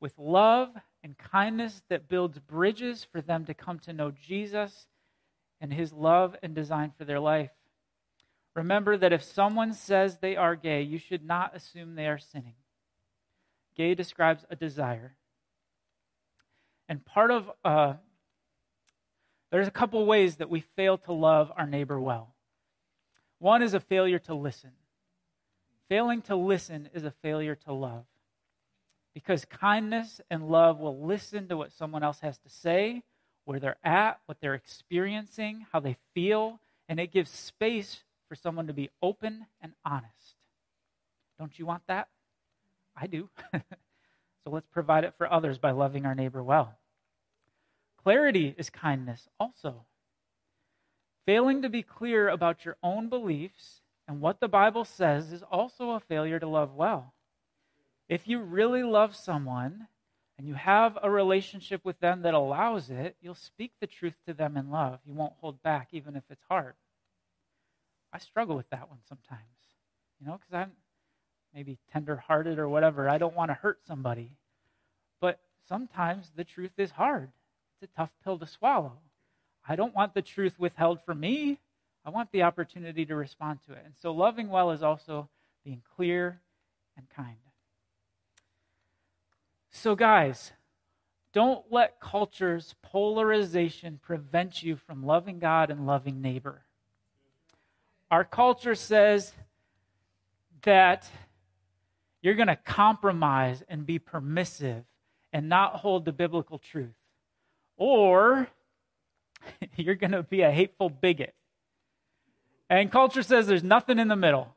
[0.00, 0.70] with love
[1.02, 4.86] and kindness that builds bridges for them to come to know Jesus
[5.60, 7.50] and his love and design for their life.
[8.54, 12.54] Remember that if someone says they are gay, you should not assume they are sinning.
[13.76, 15.14] Gay describes a desire.
[16.88, 17.94] And part of, uh,
[19.50, 22.34] there's a couple ways that we fail to love our neighbor well.
[23.38, 24.72] One is a failure to listen.
[25.88, 28.04] Failing to listen is a failure to love.
[29.14, 33.02] Because kindness and love will listen to what someone else has to say,
[33.44, 38.66] where they're at, what they're experiencing, how they feel, and it gives space for someone
[38.66, 40.34] to be open and honest.
[41.38, 42.08] Don't you want that?
[42.96, 43.28] I do.
[44.46, 46.76] so let's provide it for others by loving our neighbor well.
[48.00, 49.86] Clarity is kindness also.
[51.24, 55.90] Failing to be clear about your own beliefs and what the Bible says is also
[55.90, 57.12] a failure to love well.
[58.08, 59.88] If you really love someone
[60.38, 64.32] and you have a relationship with them that allows it, you'll speak the truth to
[64.32, 65.00] them in love.
[65.04, 66.74] You won't hold back, even if it's hard.
[68.12, 69.40] I struggle with that one sometimes,
[70.20, 70.70] you know, because I'm
[71.56, 73.08] maybe tender-hearted or whatever.
[73.08, 74.30] I don't want to hurt somebody.
[75.20, 77.30] But sometimes the truth is hard.
[77.80, 78.92] It's a tough pill to swallow.
[79.66, 81.58] I don't want the truth withheld from me.
[82.04, 83.82] I want the opportunity to respond to it.
[83.86, 85.30] And so loving well is also
[85.64, 86.40] being clear
[86.94, 87.36] and kind.
[89.70, 90.52] So, guys,
[91.32, 96.62] don't let culture's polarization prevent you from loving God and loving neighbor.
[98.10, 99.32] Our culture says
[100.62, 101.08] that
[102.22, 104.84] you're going to compromise and be permissive
[105.32, 106.94] and not hold the biblical truth.
[107.76, 108.48] Or
[109.76, 111.34] you're going to be a hateful bigot.
[112.68, 114.54] And culture says there's nothing in the middle.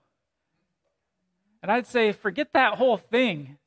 [1.61, 3.57] And I'd say, forget that whole thing.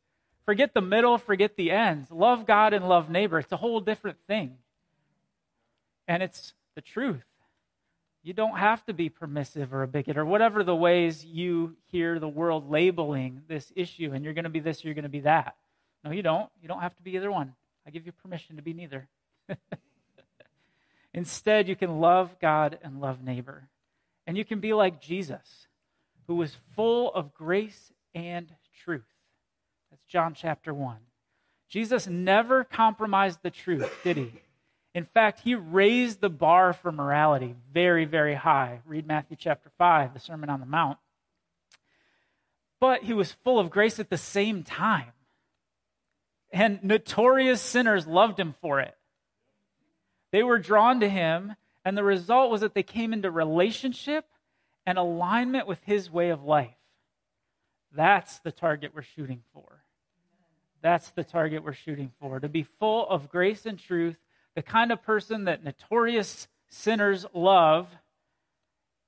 [0.45, 2.11] Forget the middle, forget the ends.
[2.11, 3.39] Love God and love neighbor.
[3.39, 4.57] It's a whole different thing.
[6.09, 7.23] And it's the truth.
[8.23, 12.19] You don't have to be permissive or a bigot or whatever the ways you hear
[12.19, 15.09] the world labeling this issue, and you're going to be this, or you're going to
[15.09, 15.57] be that.
[16.05, 16.49] No, you don't.
[16.61, 17.55] You don't have to be either one.
[17.87, 19.09] I give you permission to be neither.
[21.15, 23.69] Instead, you can love God and love neighbor.
[24.27, 25.67] And you can be like Jesus,
[26.27, 28.49] who was full of grace and
[28.85, 29.03] truth.
[29.91, 30.97] That's John chapter 1.
[31.69, 34.33] Jesus never compromised the truth, did he?
[34.95, 38.81] In fact, he raised the bar for morality very, very high.
[38.85, 40.99] Read Matthew chapter 5, the Sermon on the Mount.
[42.79, 45.13] But he was full of grace at the same time.
[46.53, 48.95] And notorious sinners loved him for it.
[50.31, 54.27] They were drawn to him, and the result was that they came into relationship
[54.85, 56.75] and alignment with his way of life.
[57.95, 59.85] That's the target we're shooting for.
[60.83, 64.17] That's the target we're shooting for to be full of grace and truth,
[64.55, 67.89] the kind of person that notorious sinners love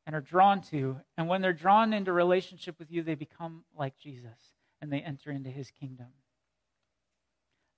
[0.06, 0.96] and are drawn to.
[1.16, 4.38] And when they're drawn into relationship with you, they become like Jesus
[4.80, 6.08] and they enter into his kingdom.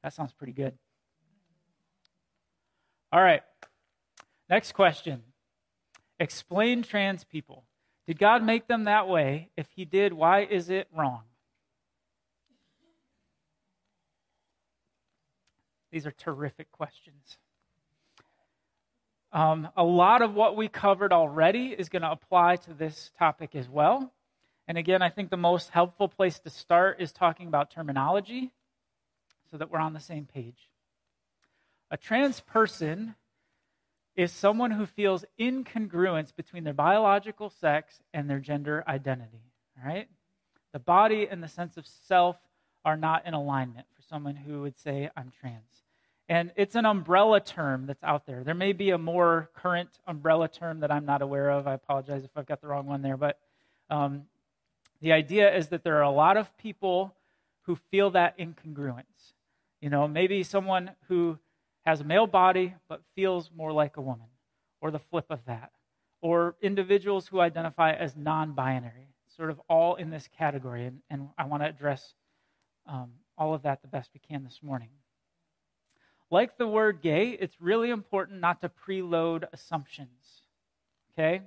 [0.02, 0.74] That sounds pretty good.
[3.12, 3.42] All right.
[4.48, 5.22] Next question.
[6.18, 7.64] Explain trans people.
[8.07, 9.50] Did God make them that way?
[9.57, 11.22] If He did, why is it wrong?
[15.90, 17.38] These are terrific questions.
[19.37, 23.55] Um, a lot of what we covered already is going to apply to this topic
[23.55, 24.11] as well.
[24.66, 28.51] And again, I think the most helpful place to start is talking about terminology
[29.51, 30.70] so that we're on the same page.
[31.90, 33.14] A trans person
[34.16, 39.53] is someone who feels incongruence between their biological sex and their gender identity.
[39.79, 40.09] All right?
[40.72, 42.38] The body and the sense of self
[42.87, 45.86] are not in alignment for someone who would say, I'm trans.
[46.29, 48.43] And it's an umbrella term that's out there.
[48.43, 51.68] There may be a more current umbrella term that I'm not aware of.
[51.68, 53.16] I apologize if I've got the wrong one there.
[53.16, 53.39] But
[53.91, 54.24] um,
[55.01, 57.14] the idea is that there are a lot of people
[57.62, 59.35] who feel that incongruence.
[59.81, 61.39] You know, maybe someone who
[61.85, 64.27] has a male body but feels more like a woman,
[64.81, 65.70] or the flip of that,
[66.20, 70.87] or individuals who identify as non binary, sort of all in this category.
[70.87, 72.14] And, and I want to address
[72.87, 74.89] um, all of that the best we can this morning.
[76.31, 80.43] Like the word gay, it's really important not to preload assumptions.
[81.12, 81.43] Okay?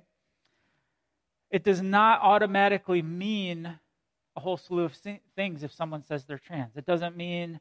[1.50, 3.78] It does not automatically mean
[4.36, 4.96] a whole slew of
[5.36, 6.76] things if someone says they're trans.
[6.76, 7.60] It doesn't mean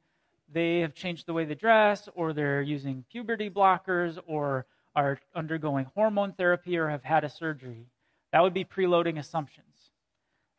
[0.51, 4.65] they have changed the way they dress, or they're using puberty blockers, or
[4.95, 7.87] are undergoing hormone therapy, or have had a surgery.
[8.31, 9.65] That would be preloading assumptions.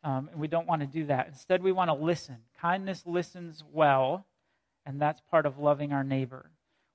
[0.03, 1.27] Um, and we don't want to do that.
[1.27, 2.37] Instead, we want to listen.
[2.59, 4.25] Kindness listens well,
[4.85, 6.50] and that's part of loving our neighbor.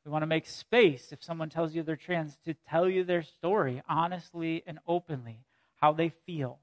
[0.07, 3.25] We want to make space if someone tells you they're trans to tell you their
[3.25, 5.41] story honestly and openly,
[5.81, 6.61] how they feel.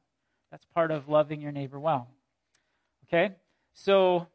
[0.49, 2.07] That's part of loving your neighbor well.
[3.05, 3.35] Okay?
[3.73, 4.27] So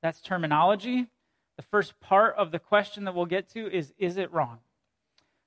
[0.00, 1.08] that's terminology.
[1.56, 4.60] The first part of the question that we'll get to is Is it wrong?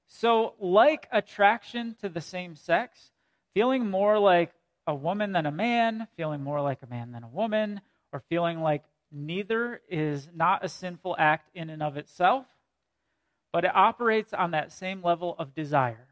[0.08, 3.12] So, like attraction to the same sex,
[3.54, 4.52] feeling more like
[4.86, 7.80] a woman than a man, feeling more like a man than a woman,
[8.12, 12.46] or feeling like neither is not a sinful act in and of itself,
[13.52, 16.08] but it operates on that same level of desire.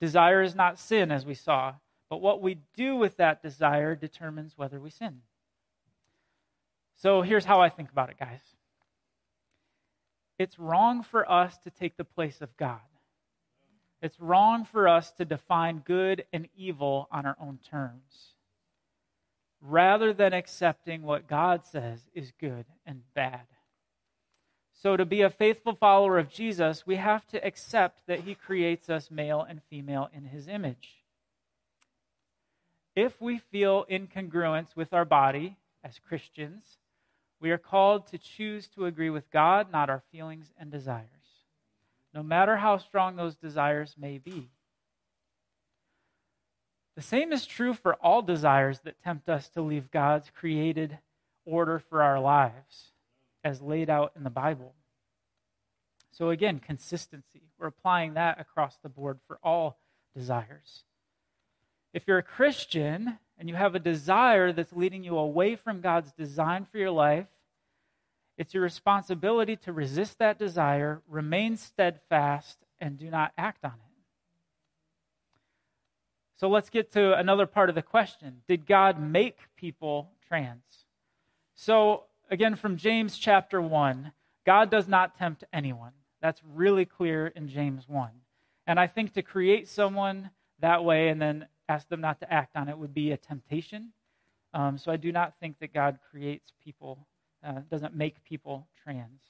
[0.00, 1.74] Desire is not sin, as we saw,
[2.10, 5.22] but what we do with that desire determines whether we sin.
[6.96, 8.40] So here's how I think about it, guys
[10.38, 12.80] it's wrong for us to take the place of God.
[14.02, 18.34] It's wrong for us to define good and evil on our own terms,
[19.62, 23.46] rather than accepting what God says is good and bad.
[24.82, 28.90] So, to be a faithful follower of Jesus, we have to accept that he creates
[28.90, 31.02] us male and female in his image.
[32.94, 36.78] If we feel incongruence with our body as Christians,
[37.40, 41.16] we are called to choose to agree with God, not our feelings and desires
[42.16, 44.48] no matter how strong those desires may be.
[46.96, 50.96] The same is true for all desires that tempt us to leave God's created
[51.44, 52.92] order for our lives
[53.46, 54.74] as laid out in the Bible.
[56.10, 57.42] So, again, consistency.
[57.60, 59.78] We're applying that across the board for all
[60.16, 60.82] desires.
[61.92, 66.10] If you're a Christian and you have a desire that's leading you away from God's
[66.10, 67.28] design for your life,
[68.36, 74.02] it's your responsibility to resist that desire, remain steadfast, and do not act on it.
[76.36, 80.64] So let's get to another part of the question Did God make people trans?
[81.54, 84.12] So, again, from James chapter 1,
[84.44, 85.92] God does not tempt anyone.
[86.20, 88.10] That's really clear in James 1.
[88.66, 92.56] And I think to create someone that way and then ask them not to act
[92.56, 93.92] on it would be a temptation.
[94.54, 97.06] Um, so I do not think that God creates people
[97.46, 99.20] uh, doesn't make people trans.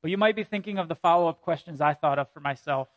[0.00, 2.88] But you might be thinking of the follow up questions I thought of for myself.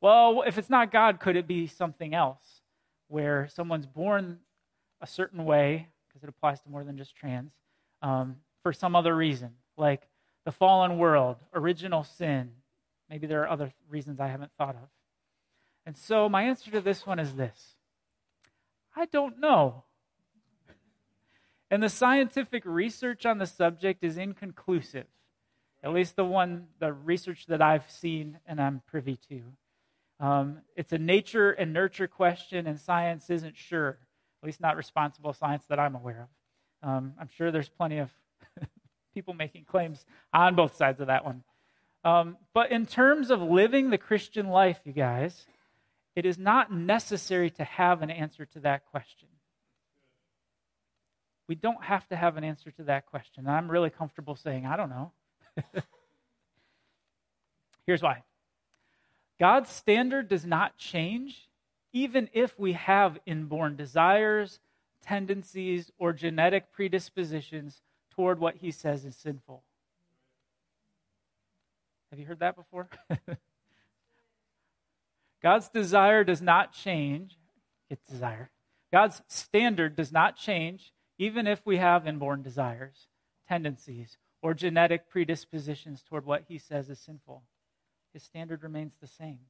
[0.00, 2.62] Well, if it's not God, could it be something else
[3.08, 4.38] where someone's born
[5.00, 7.52] a certain way, because it applies to more than just trans,
[8.02, 8.36] um,
[8.66, 10.08] for some other reason, like
[10.44, 12.50] the fallen world, original sin?
[13.08, 14.88] Maybe there are other reasons I haven't thought of.
[15.86, 17.76] And so my answer to this one is this
[18.96, 19.84] I don't know.
[21.70, 25.06] And the scientific research on the subject is inconclusive,
[25.84, 29.42] at least the one, the research that I've seen and I'm privy to.
[30.18, 33.98] Um, it's a nature and nurture question, and science isn't sure,
[34.42, 36.26] at least not responsible science that I'm aware
[36.82, 36.88] of.
[36.88, 38.10] Um, I'm sure there's plenty of
[39.14, 41.42] people making claims on both sides of that one.
[42.04, 45.46] Um, but in terms of living the Christian life, you guys,
[46.14, 49.28] it is not necessary to have an answer to that question
[51.48, 53.46] we don't have to have an answer to that question.
[53.46, 55.12] I'm really comfortable saying, I don't know.
[57.86, 58.24] Here's why
[59.38, 61.48] God's standard does not change,
[61.92, 64.58] even if we have inborn desires,
[65.02, 67.80] tendencies, or genetic predispositions
[68.16, 69.62] toward what he says is sinful.
[72.10, 72.88] Have you heard that before?
[75.42, 77.38] God's desire does not change.
[77.88, 78.50] Its desire.
[78.90, 83.06] God's standard does not change, even if we have inborn desires,
[83.48, 87.42] tendencies, or genetic predispositions toward what he says is sinful,
[88.12, 89.40] his standard remains the same.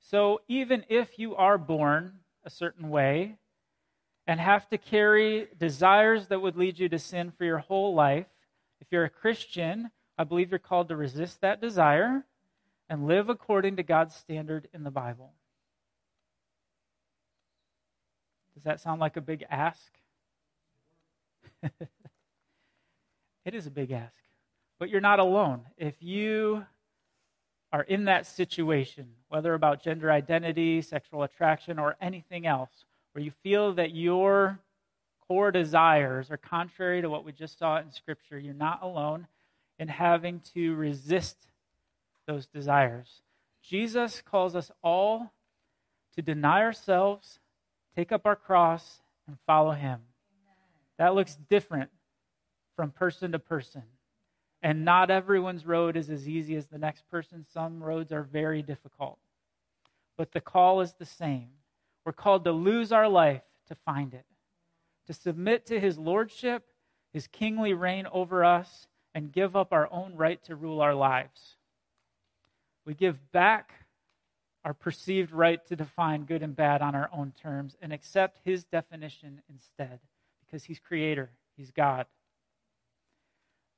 [0.00, 3.38] So, even if you are born a certain way
[4.26, 8.26] and have to carry desires that would lead you to sin for your whole life,
[8.80, 12.24] if you're a Christian, I believe you're called to resist that desire
[12.88, 15.32] and live according to God's standard in the Bible.
[18.54, 19.92] Does that sound like a big ask?
[21.62, 24.14] it is a big ask.
[24.78, 25.62] But you're not alone.
[25.76, 26.64] If you
[27.72, 33.32] are in that situation, whether about gender identity, sexual attraction, or anything else, where you
[33.42, 34.58] feel that your
[35.26, 39.26] core desires are contrary to what we just saw in Scripture, you're not alone
[39.78, 41.36] in having to resist
[42.26, 43.22] those desires.
[43.62, 45.32] Jesus calls us all
[46.16, 47.38] to deny ourselves
[47.96, 50.00] take up our cross and follow him.
[50.98, 51.90] That looks different
[52.76, 53.82] from person to person.
[54.62, 57.44] And not everyone's road is as easy as the next person.
[57.52, 59.18] Some roads are very difficult.
[60.16, 61.50] But the call is the same.
[62.04, 64.26] We're called to lose our life to find it,
[65.06, 66.64] to submit to his lordship,
[67.12, 71.56] his kingly reign over us, and give up our own right to rule our lives.
[72.84, 73.72] We give back
[74.64, 78.64] our perceived right to define good and bad on our own terms and accept his
[78.64, 80.00] definition instead
[80.44, 82.06] because he's creator, he's God.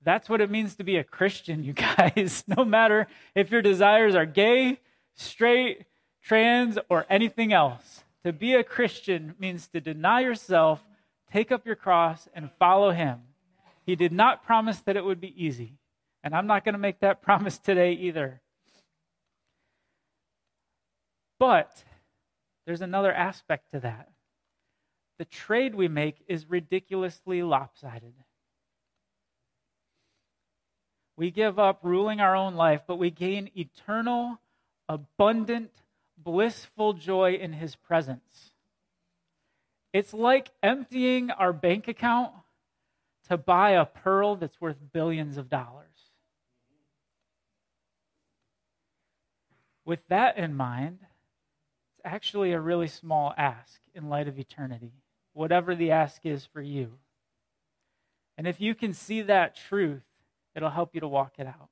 [0.03, 2.45] That's what it means to be a Christian, you guys.
[2.47, 4.81] no matter if your desires are gay,
[5.15, 5.85] straight,
[6.23, 8.05] trans, or anything else.
[8.27, 10.83] To be a Christian means to deny yourself,
[11.31, 13.21] take up your cross, and follow him.
[13.85, 15.79] He did not promise that it would be easy.
[16.25, 18.41] And I'm not going to make that promise today either.
[21.39, 21.85] But
[22.67, 24.11] there's another aspect to that.
[25.21, 28.15] The trade we make is ridiculously lopsided.
[31.17, 34.41] We give up ruling our own life, but we gain eternal,
[34.89, 35.71] abundant,
[36.17, 38.53] blissful joy in His presence.
[39.93, 42.33] It's like emptying our bank account
[43.29, 45.87] to buy a pearl that's worth billions of dollars.
[49.85, 54.93] With that in mind, it's actually a really small ask in light of eternity,
[55.33, 56.99] whatever the ask is for you.
[58.37, 60.03] And if you can see that truth,
[60.55, 61.71] it'll help you to walk it out.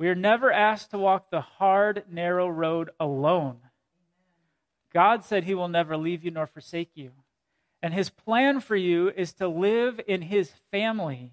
[0.00, 3.58] We are never asked to walk the hard, narrow road alone.
[4.94, 7.10] God said he will never leave you nor forsake you.
[7.82, 11.32] And his plan for you is to live in his family,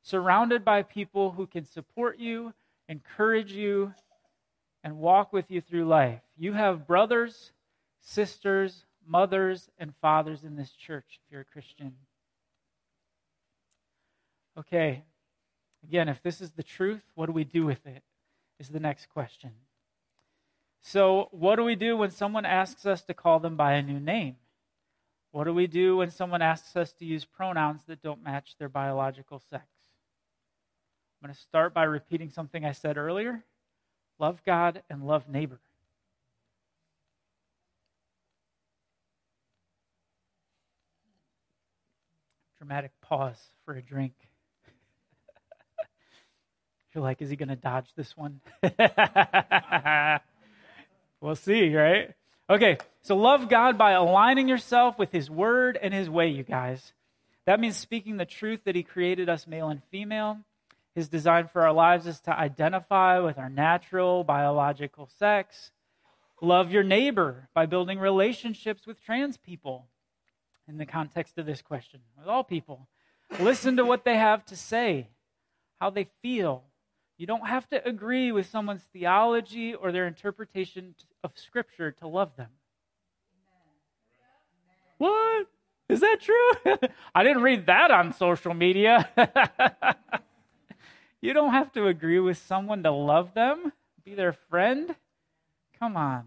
[0.00, 2.54] surrounded by people who can support you,
[2.88, 3.92] encourage you,
[4.82, 6.22] and walk with you through life.
[6.38, 7.52] You have brothers,
[8.00, 11.96] sisters, mothers, and fathers in this church if you're a Christian.
[14.58, 15.04] Okay,
[15.88, 18.02] again, if this is the truth, what do we do with it?
[18.58, 19.52] Is the next question.
[20.80, 24.00] So, what do we do when someone asks us to call them by a new
[24.00, 24.36] name?
[25.32, 28.68] What do we do when someone asks us to use pronouns that don't match their
[28.68, 29.64] biological sex?
[31.20, 33.44] I'm going to start by repeating something I said earlier
[34.18, 35.60] love God and love neighbor.
[42.58, 44.14] Dramatic pause for a drink.
[46.96, 48.40] You're like, is he going to dodge this one?
[51.20, 52.14] we'll see, right?
[52.48, 56.94] Okay, so love God by aligning yourself with His word and His way, you guys.
[57.44, 60.38] That means speaking the truth that He created us male and female.
[60.94, 65.72] His design for our lives is to identify with our natural biological sex.
[66.40, 69.84] Love your neighbor by building relationships with trans people
[70.66, 72.88] in the context of this question, with all people.
[73.38, 75.08] Listen to what they have to say,
[75.78, 76.64] how they feel.
[77.18, 80.94] You don't have to agree with someone's theology or their interpretation
[81.24, 82.50] of Scripture to love them.
[84.98, 85.46] What?
[85.88, 86.50] Is that true?
[87.14, 89.08] I didn't read that on social media.
[91.20, 93.72] you don't have to agree with someone to love them,
[94.04, 94.94] be their friend.
[95.78, 96.24] Come on.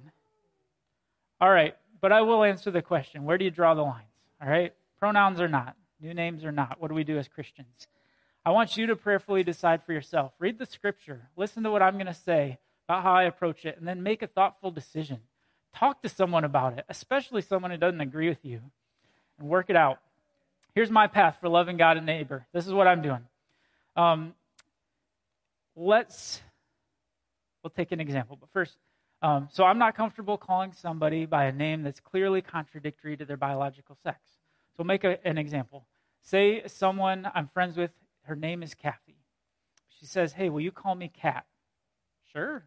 [1.42, 4.06] All right, but I will answer the question where do you draw the lines?
[4.42, 4.74] All right?
[5.00, 6.80] Pronouns or not, new names or not.
[6.82, 7.88] What do we do as Christians?
[8.50, 10.32] I want you to prayerfully decide for yourself.
[10.40, 13.78] Read the scripture, listen to what I'm going to say about how I approach it,
[13.78, 15.20] and then make a thoughtful decision.
[15.76, 18.62] Talk to someone about it, especially someone who doesn't agree with you,
[19.38, 20.00] and work it out.
[20.74, 22.48] Here's my path for loving God and neighbor.
[22.52, 23.22] This is what I'm doing.
[23.96, 24.34] Um,
[25.76, 26.42] let's,
[27.62, 28.36] we'll take an example.
[28.42, 28.78] But first,
[29.22, 33.38] um, so I'm not comfortable calling somebody by a name that's clearly contradictory to their
[33.38, 34.18] biological sex.
[34.76, 35.86] So make a, an example.
[36.24, 37.92] Say someone I'm friends with,
[38.24, 39.18] her name is Kathy.
[40.00, 41.46] She says, Hey, will you call me Kat?
[42.32, 42.64] Sure.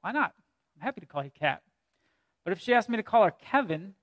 [0.00, 0.32] Why not?
[0.76, 1.62] I'm happy to call you Kat.
[2.44, 3.94] But if she asks me to call her Kevin,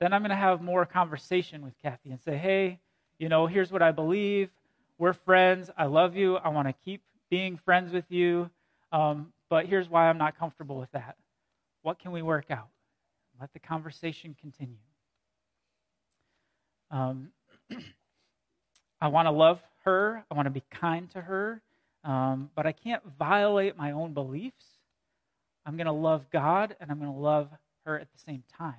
[0.00, 2.80] then I'm going to have more conversation with Kathy and say, Hey,
[3.18, 4.50] you know, here's what I believe.
[4.98, 5.70] We're friends.
[5.76, 6.36] I love you.
[6.36, 8.50] I want to keep being friends with you.
[8.92, 11.16] Um, but here's why I'm not comfortable with that.
[11.82, 12.68] What can we work out?
[13.40, 14.78] Let the conversation continue.
[16.90, 17.30] Um,
[19.00, 20.24] I want to love her.
[20.30, 21.60] I want to be kind to her.
[22.04, 24.66] Um, but I can't violate my own beliefs.
[25.64, 27.48] I'm going to love God and I'm going to love
[27.86, 28.74] her at the same time.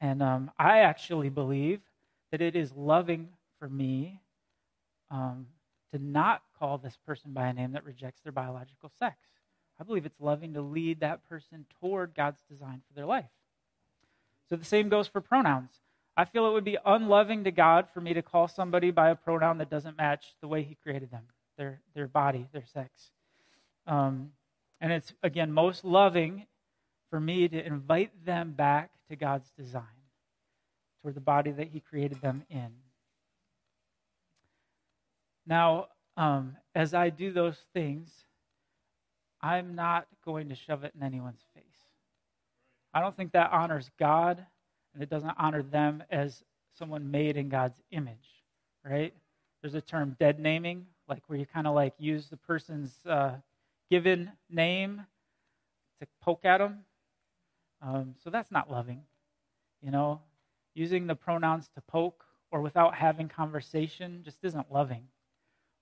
[0.00, 1.80] And um, I actually believe
[2.30, 4.20] that it is loving for me
[5.10, 5.46] um,
[5.92, 9.16] to not call this person by a name that rejects their biological sex.
[9.80, 13.30] I believe it's loving to lead that person toward God's design for their life.
[14.48, 15.70] So the same goes for pronouns.
[16.16, 19.14] I feel it would be unloving to God for me to call somebody by a
[19.14, 21.22] pronoun that doesn't match the way He created them,
[21.56, 22.90] their, their body, their sex.
[23.86, 24.32] Um,
[24.80, 26.46] and it's, again, most loving
[27.10, 29.82] for me to invite them back to God's design,
[31.02, 32.70] toward the body that He created them in.
[35.46, 38.10] Now, um, as I do those things,
[39.40, 41.64] I'm not going to shove it in anyone's face.
[42.92, 44.44] I don't think that honors God,
[44.94, 46.42] and it doesn't honor them as
[46.76, 48.42] someone made in God's image,
[48.84, 49.14] right?
[49.60, 53.34] There's a term dead naming, like where you kind of like use the person's uh,
[53.90, 55.04] given name
[56.00, 56.80] to poke at them.
[57.82, 59.02] Um, so that's not loving,
[59.82, 60.20] you know.
[60.74, 65.02] Using the pronouns to poke or without having conversation just isn't loving.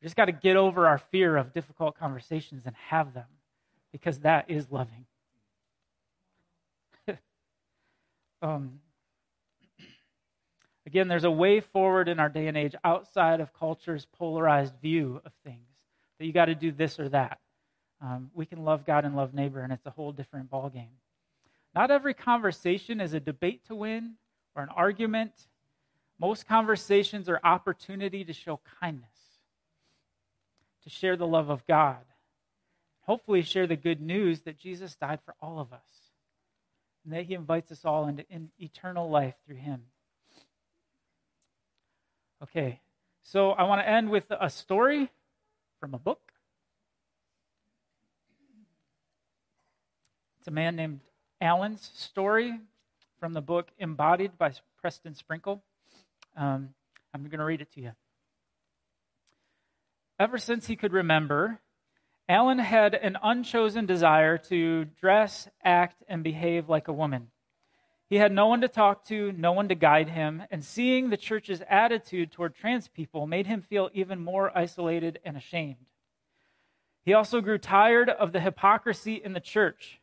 [0.01, 3.27] We just got to get over our fear of difficult conversations and have them
[3.93, 5.07] because that is loving.
[8.43, 8.81] um,
[10.89, 15.21] again, there's a way forward in our day and age outside of culture's polarized view
[15.23, 15.69] of things
[16.19, 17.39] that you got to do this or that.
[18.01, 20.97] Um, we can love God and love neighbor, and it's a whole different ballgame.
[21.75, 24.15] Not every conversation is a debate to win
[24.55, 25.33] or an argument.
[26.19, 29.11] Most conversations are opportunity to show kindness,
[30.85, 31.99] to share the love of God,
[33.03, 35.85] hopefully share the good news that Jesus died for all of us
[37.05, 39.83] and that he invites us all into in eternal life through him.
[42.41, 42.81] Okay,
[43.23, 45.11] so I want to end with a story
[45.81, 46.21] from a book.
[50.39, 51.01] It's a man named
[51.41, 52.61] Alan's story
[53.19, 55.65] from the book Embodied by Preston Sprinkle.
[56.37, 56.75] Um,
[57.13, 57.93] I'm going to read it to you.
[60.21, 61.59] Ever since he could remember,
[62.29, 67.33] Alan had an unchosen desire to dress, act, and behave like a woman.
[68.09, 71.19] He had no one to talk to, no one to guide him, and seeing the
[71.19, 75.91] church's attitude toward trans people made him feel even more isolated and ashamed.
[77.05, 80.01] He also grew tired of the hypocrisy in the church.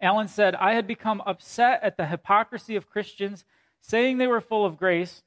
[0.00, 3.44] Alan said, I had become upset at the hypocrisy of Christians
[3.80, 5.22] saying they were full of grace,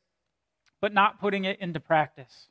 [0.79, 2.47] but not putting it into practice.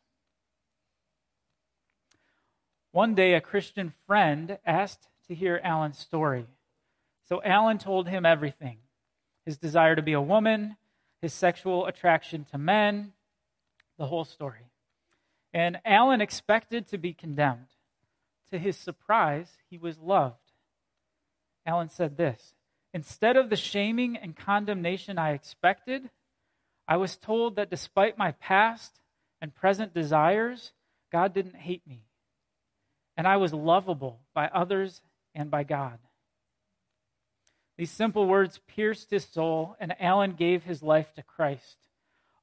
[2.93, 6.47] One day, a Christian friend asked to hear Alan's story.
[7.33, 8.77] So Alan told him everything
[9.47, 10.77] his desire to be a woman,
[11.23, 13.15] his sexual attraction to men,
[13.97, 14.67] the whole story.
[15.55, 17.69] And Alan expected to be condemned.
[18.51, 20.53] To his surprise, he was loved.
[21.65, 22.53] Alan said this
[22.93, 26.11] Instead of the shaming and condemnation I expected,
[26.87, 29.01] I was told that despite my past
[29.41, 30.73] and present desires,
[31.11, 32.05] God didn't hate me
[33.17, 35.01] and I was lovable by others
[35.35, 35.99] and by God.
[37.83, 41.79] These simple words pierced his soul, and Alan gave his life to Christ,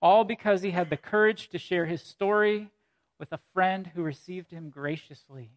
[0.02, 2.72] all because he had the courage to share his story
[3.18, 5.52] with a friend who received him graciously.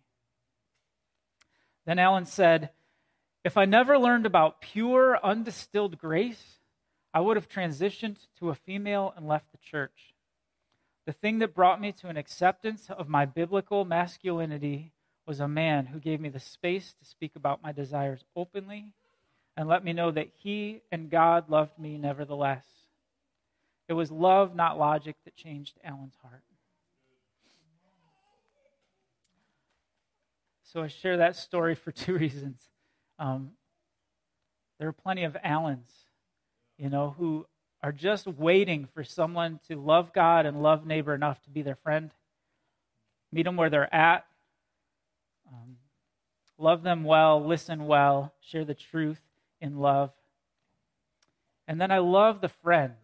[1.84, 2.70] Then Alan said,
[3.42, 6.60] If I never learned about pure, undistilled grace,
[7.12, 10.14] I would have transitioned to a female and left the church.
[11.06, 14.92] The thing that brought me to an acceptance of my biblical masculinity
[15.26, 18.92] was a man who gave me the space to speak about my desires openly
[19.56, 22.64] and let me know that he and God loved me nevertheless.
[23.88, 26.42] It was love, not logic, that changed Alan's heart.
[30.64, 32.62] So I share that story for two reasons.
[33.18, 33.52] Um,
[34.78, 35.90] there are plenty of Alans,
[36.78, 37.46] you know, who
[37.82, 41.76] are just waiting for someone to love God and love neighbor enough to be their
[41.76, 42.10] friend.
[43.32, 44.24] Meet them where they're at,
[45.48, 45.76] um,
[46.58, 49.20] love them well, listen well, share the truth
[49.62, 50.10] in love.
[51.66, 52.94] And then I love the friend,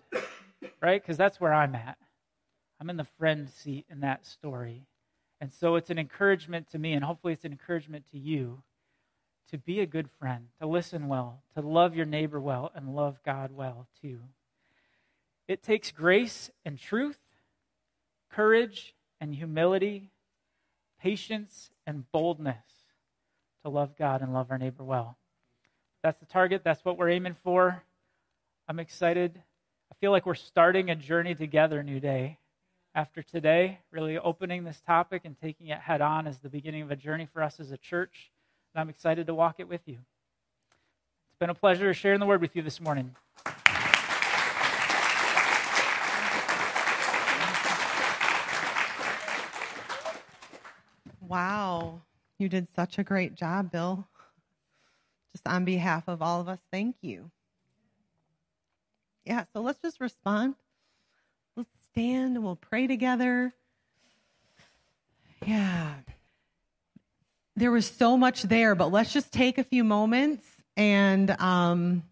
[0.83, 1.01] right?
[1.01, 1.97] Because that's where I'm at.
[2.81, 4.83] I'm in the friend seat in that story.
[5.41, 8.63] And so it's an encouragement to me, and hopefully it's an encouragement to you
[9.51, 13.19] to be a good friend, to listen well, to love your neighbor well, and love
[13.25, 14.19] God well too.
[15.47, 17.19] It takes grace and truth,
[18.31, 20.11] courage and humility,
[21.01, 22.57] patience and boldness
[23.63, 25.17] to love God and love our neighbor well.
[26.03, 26.63] That's the target.
[26.65, 27.83] That's what we're aiming for.
[28.69, 29.43] I'm excited.
[29.91, 32.39] I feel like we're starting a journey together, New Day.
[32.95, 36.91] After today, really opening this topic and taking it head on is the beginning of
[36.91, 38.31] a journey for us as a church.
[38.75, 39.95] And I'm excited to walk it with you.
[39.95, 43.15] It's been a pleasure sharing the word with you this morning.
[51.27, 52.01] Wow.
[52.39, 54.07] You did such a great job, Bill.
[55.33, 57.31] Just on behalf of all of us, thank you.
[59.25, 60.55] Yeah, so let's just respond.
[61.55, 63.53] Let's stand and we'll pray together.
[65.47, 65.95] Yeah.
[67.55, 72.05] There was so much there, but let's just take a few moments and um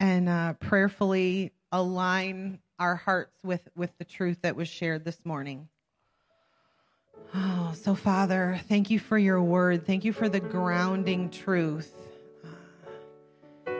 [0.00, 5.68] and uh prayerfully align our hearts with with the truth that was shared this morning.
[7.34, 9.86] Oh, so Father, thank you for your word.
[9.86, 11.92] Thank you for the grounding truth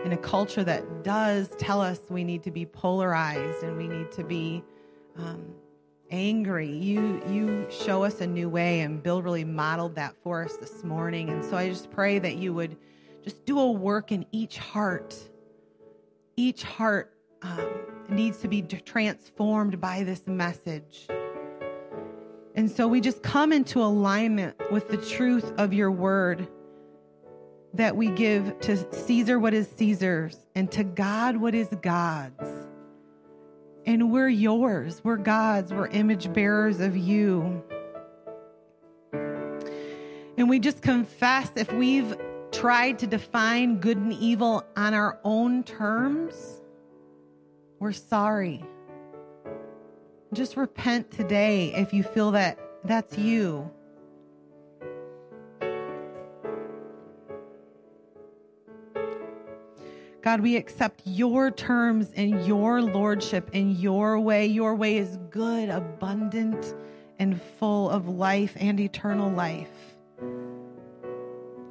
[0.05, 4.11] in a culture that does tell us we need to be polarized and we need
[4.13, 4.63] to be
[5.17, 5.55] um,
[6.11, 6.71] angry.
[6.71, 10.85] You you show us a new way, and Bill really modeled that for us this
[10.85, 11.31] morning.
[11.31, 12.77] And so I just pray that you would
[13.23, 15.17] just do a work in each heart.
[16.37, 17.69] Each heart um,
[18.09, 21.09] needs to be transformed by this message.
[22.55, 26.49] And so we just come into alignment with the truth of your word
[27.79, 32.51] that we give to Caesar what is Caesar's and to God what is God's.
[33.87, 35.01] And we're yours.
[35.05, 35.73] We're God's.
[35.73, 37.63] We're image bearers of you.
[39.13, 42.17] And we just confess if we've
[42.51, 46.61] tried to define good and evil on our own terms,
[47.79, 48.65] we're sorry.
[50.33, 53.71] Just repent today if you feel that that's you.
[60.29, 64.45] God, we accept your terms and your lordship in your way.
[64.45, 66.75] Your way is good, abundant,
[67.19, 69.71] and full of life and eternal life.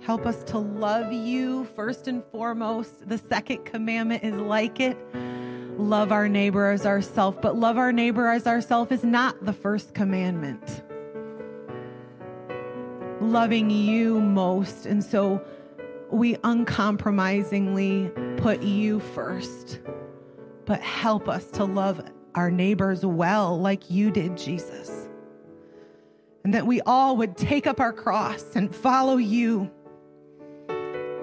[0.02, 3.08] Help us to love you first and foremost.
[3.08, 4.98] The second commandment is like it
[5.78, 9.94] love our neighbor as ourself, but love our neighbor as ourself is not the first
[9.94, 10.82] commandment.
[13.22, 14.88] Loving you most.
[14.88, 15.46] And so
[16.12, 19.80] we uncompromisingly put you first,
[20.66, 22.02] but help us to love
[22.36, 25.08] our neighbors well, like you did, Jesus.
[26.44, 29.70] And that we all would take up our cross and follow you.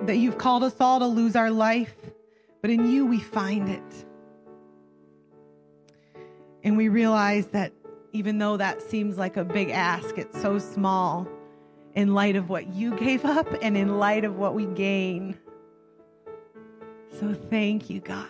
[0.02, 1.94] That you've called us all to lose our life,
[2.60, 4.06] but in you we find it.
[6.62, 7.72] And we realize that
[8.12, 11.26] even though that seems like a big ask, it's so small
[11.94, 15.38] in light of what you gave up and in light of what we gain.
[17.18, 18.28] So thank you, God.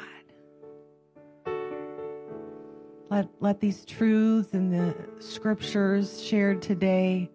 [3.10, 7.30] Let, let these truths and the scriptures shared today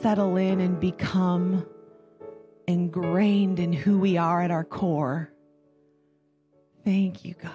[0.00, 1.66] settle in and become
[2.66, 5.30] ingrained in who we are at our core.
[6.84, 7.52] Thank you, God.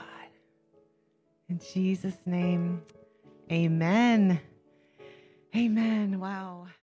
[1.49, 2.81] In Jesus' name,
[3.51, 4.39] amen.
[5.55, 6.19] Amen.
[6.19, 6.69] Wow.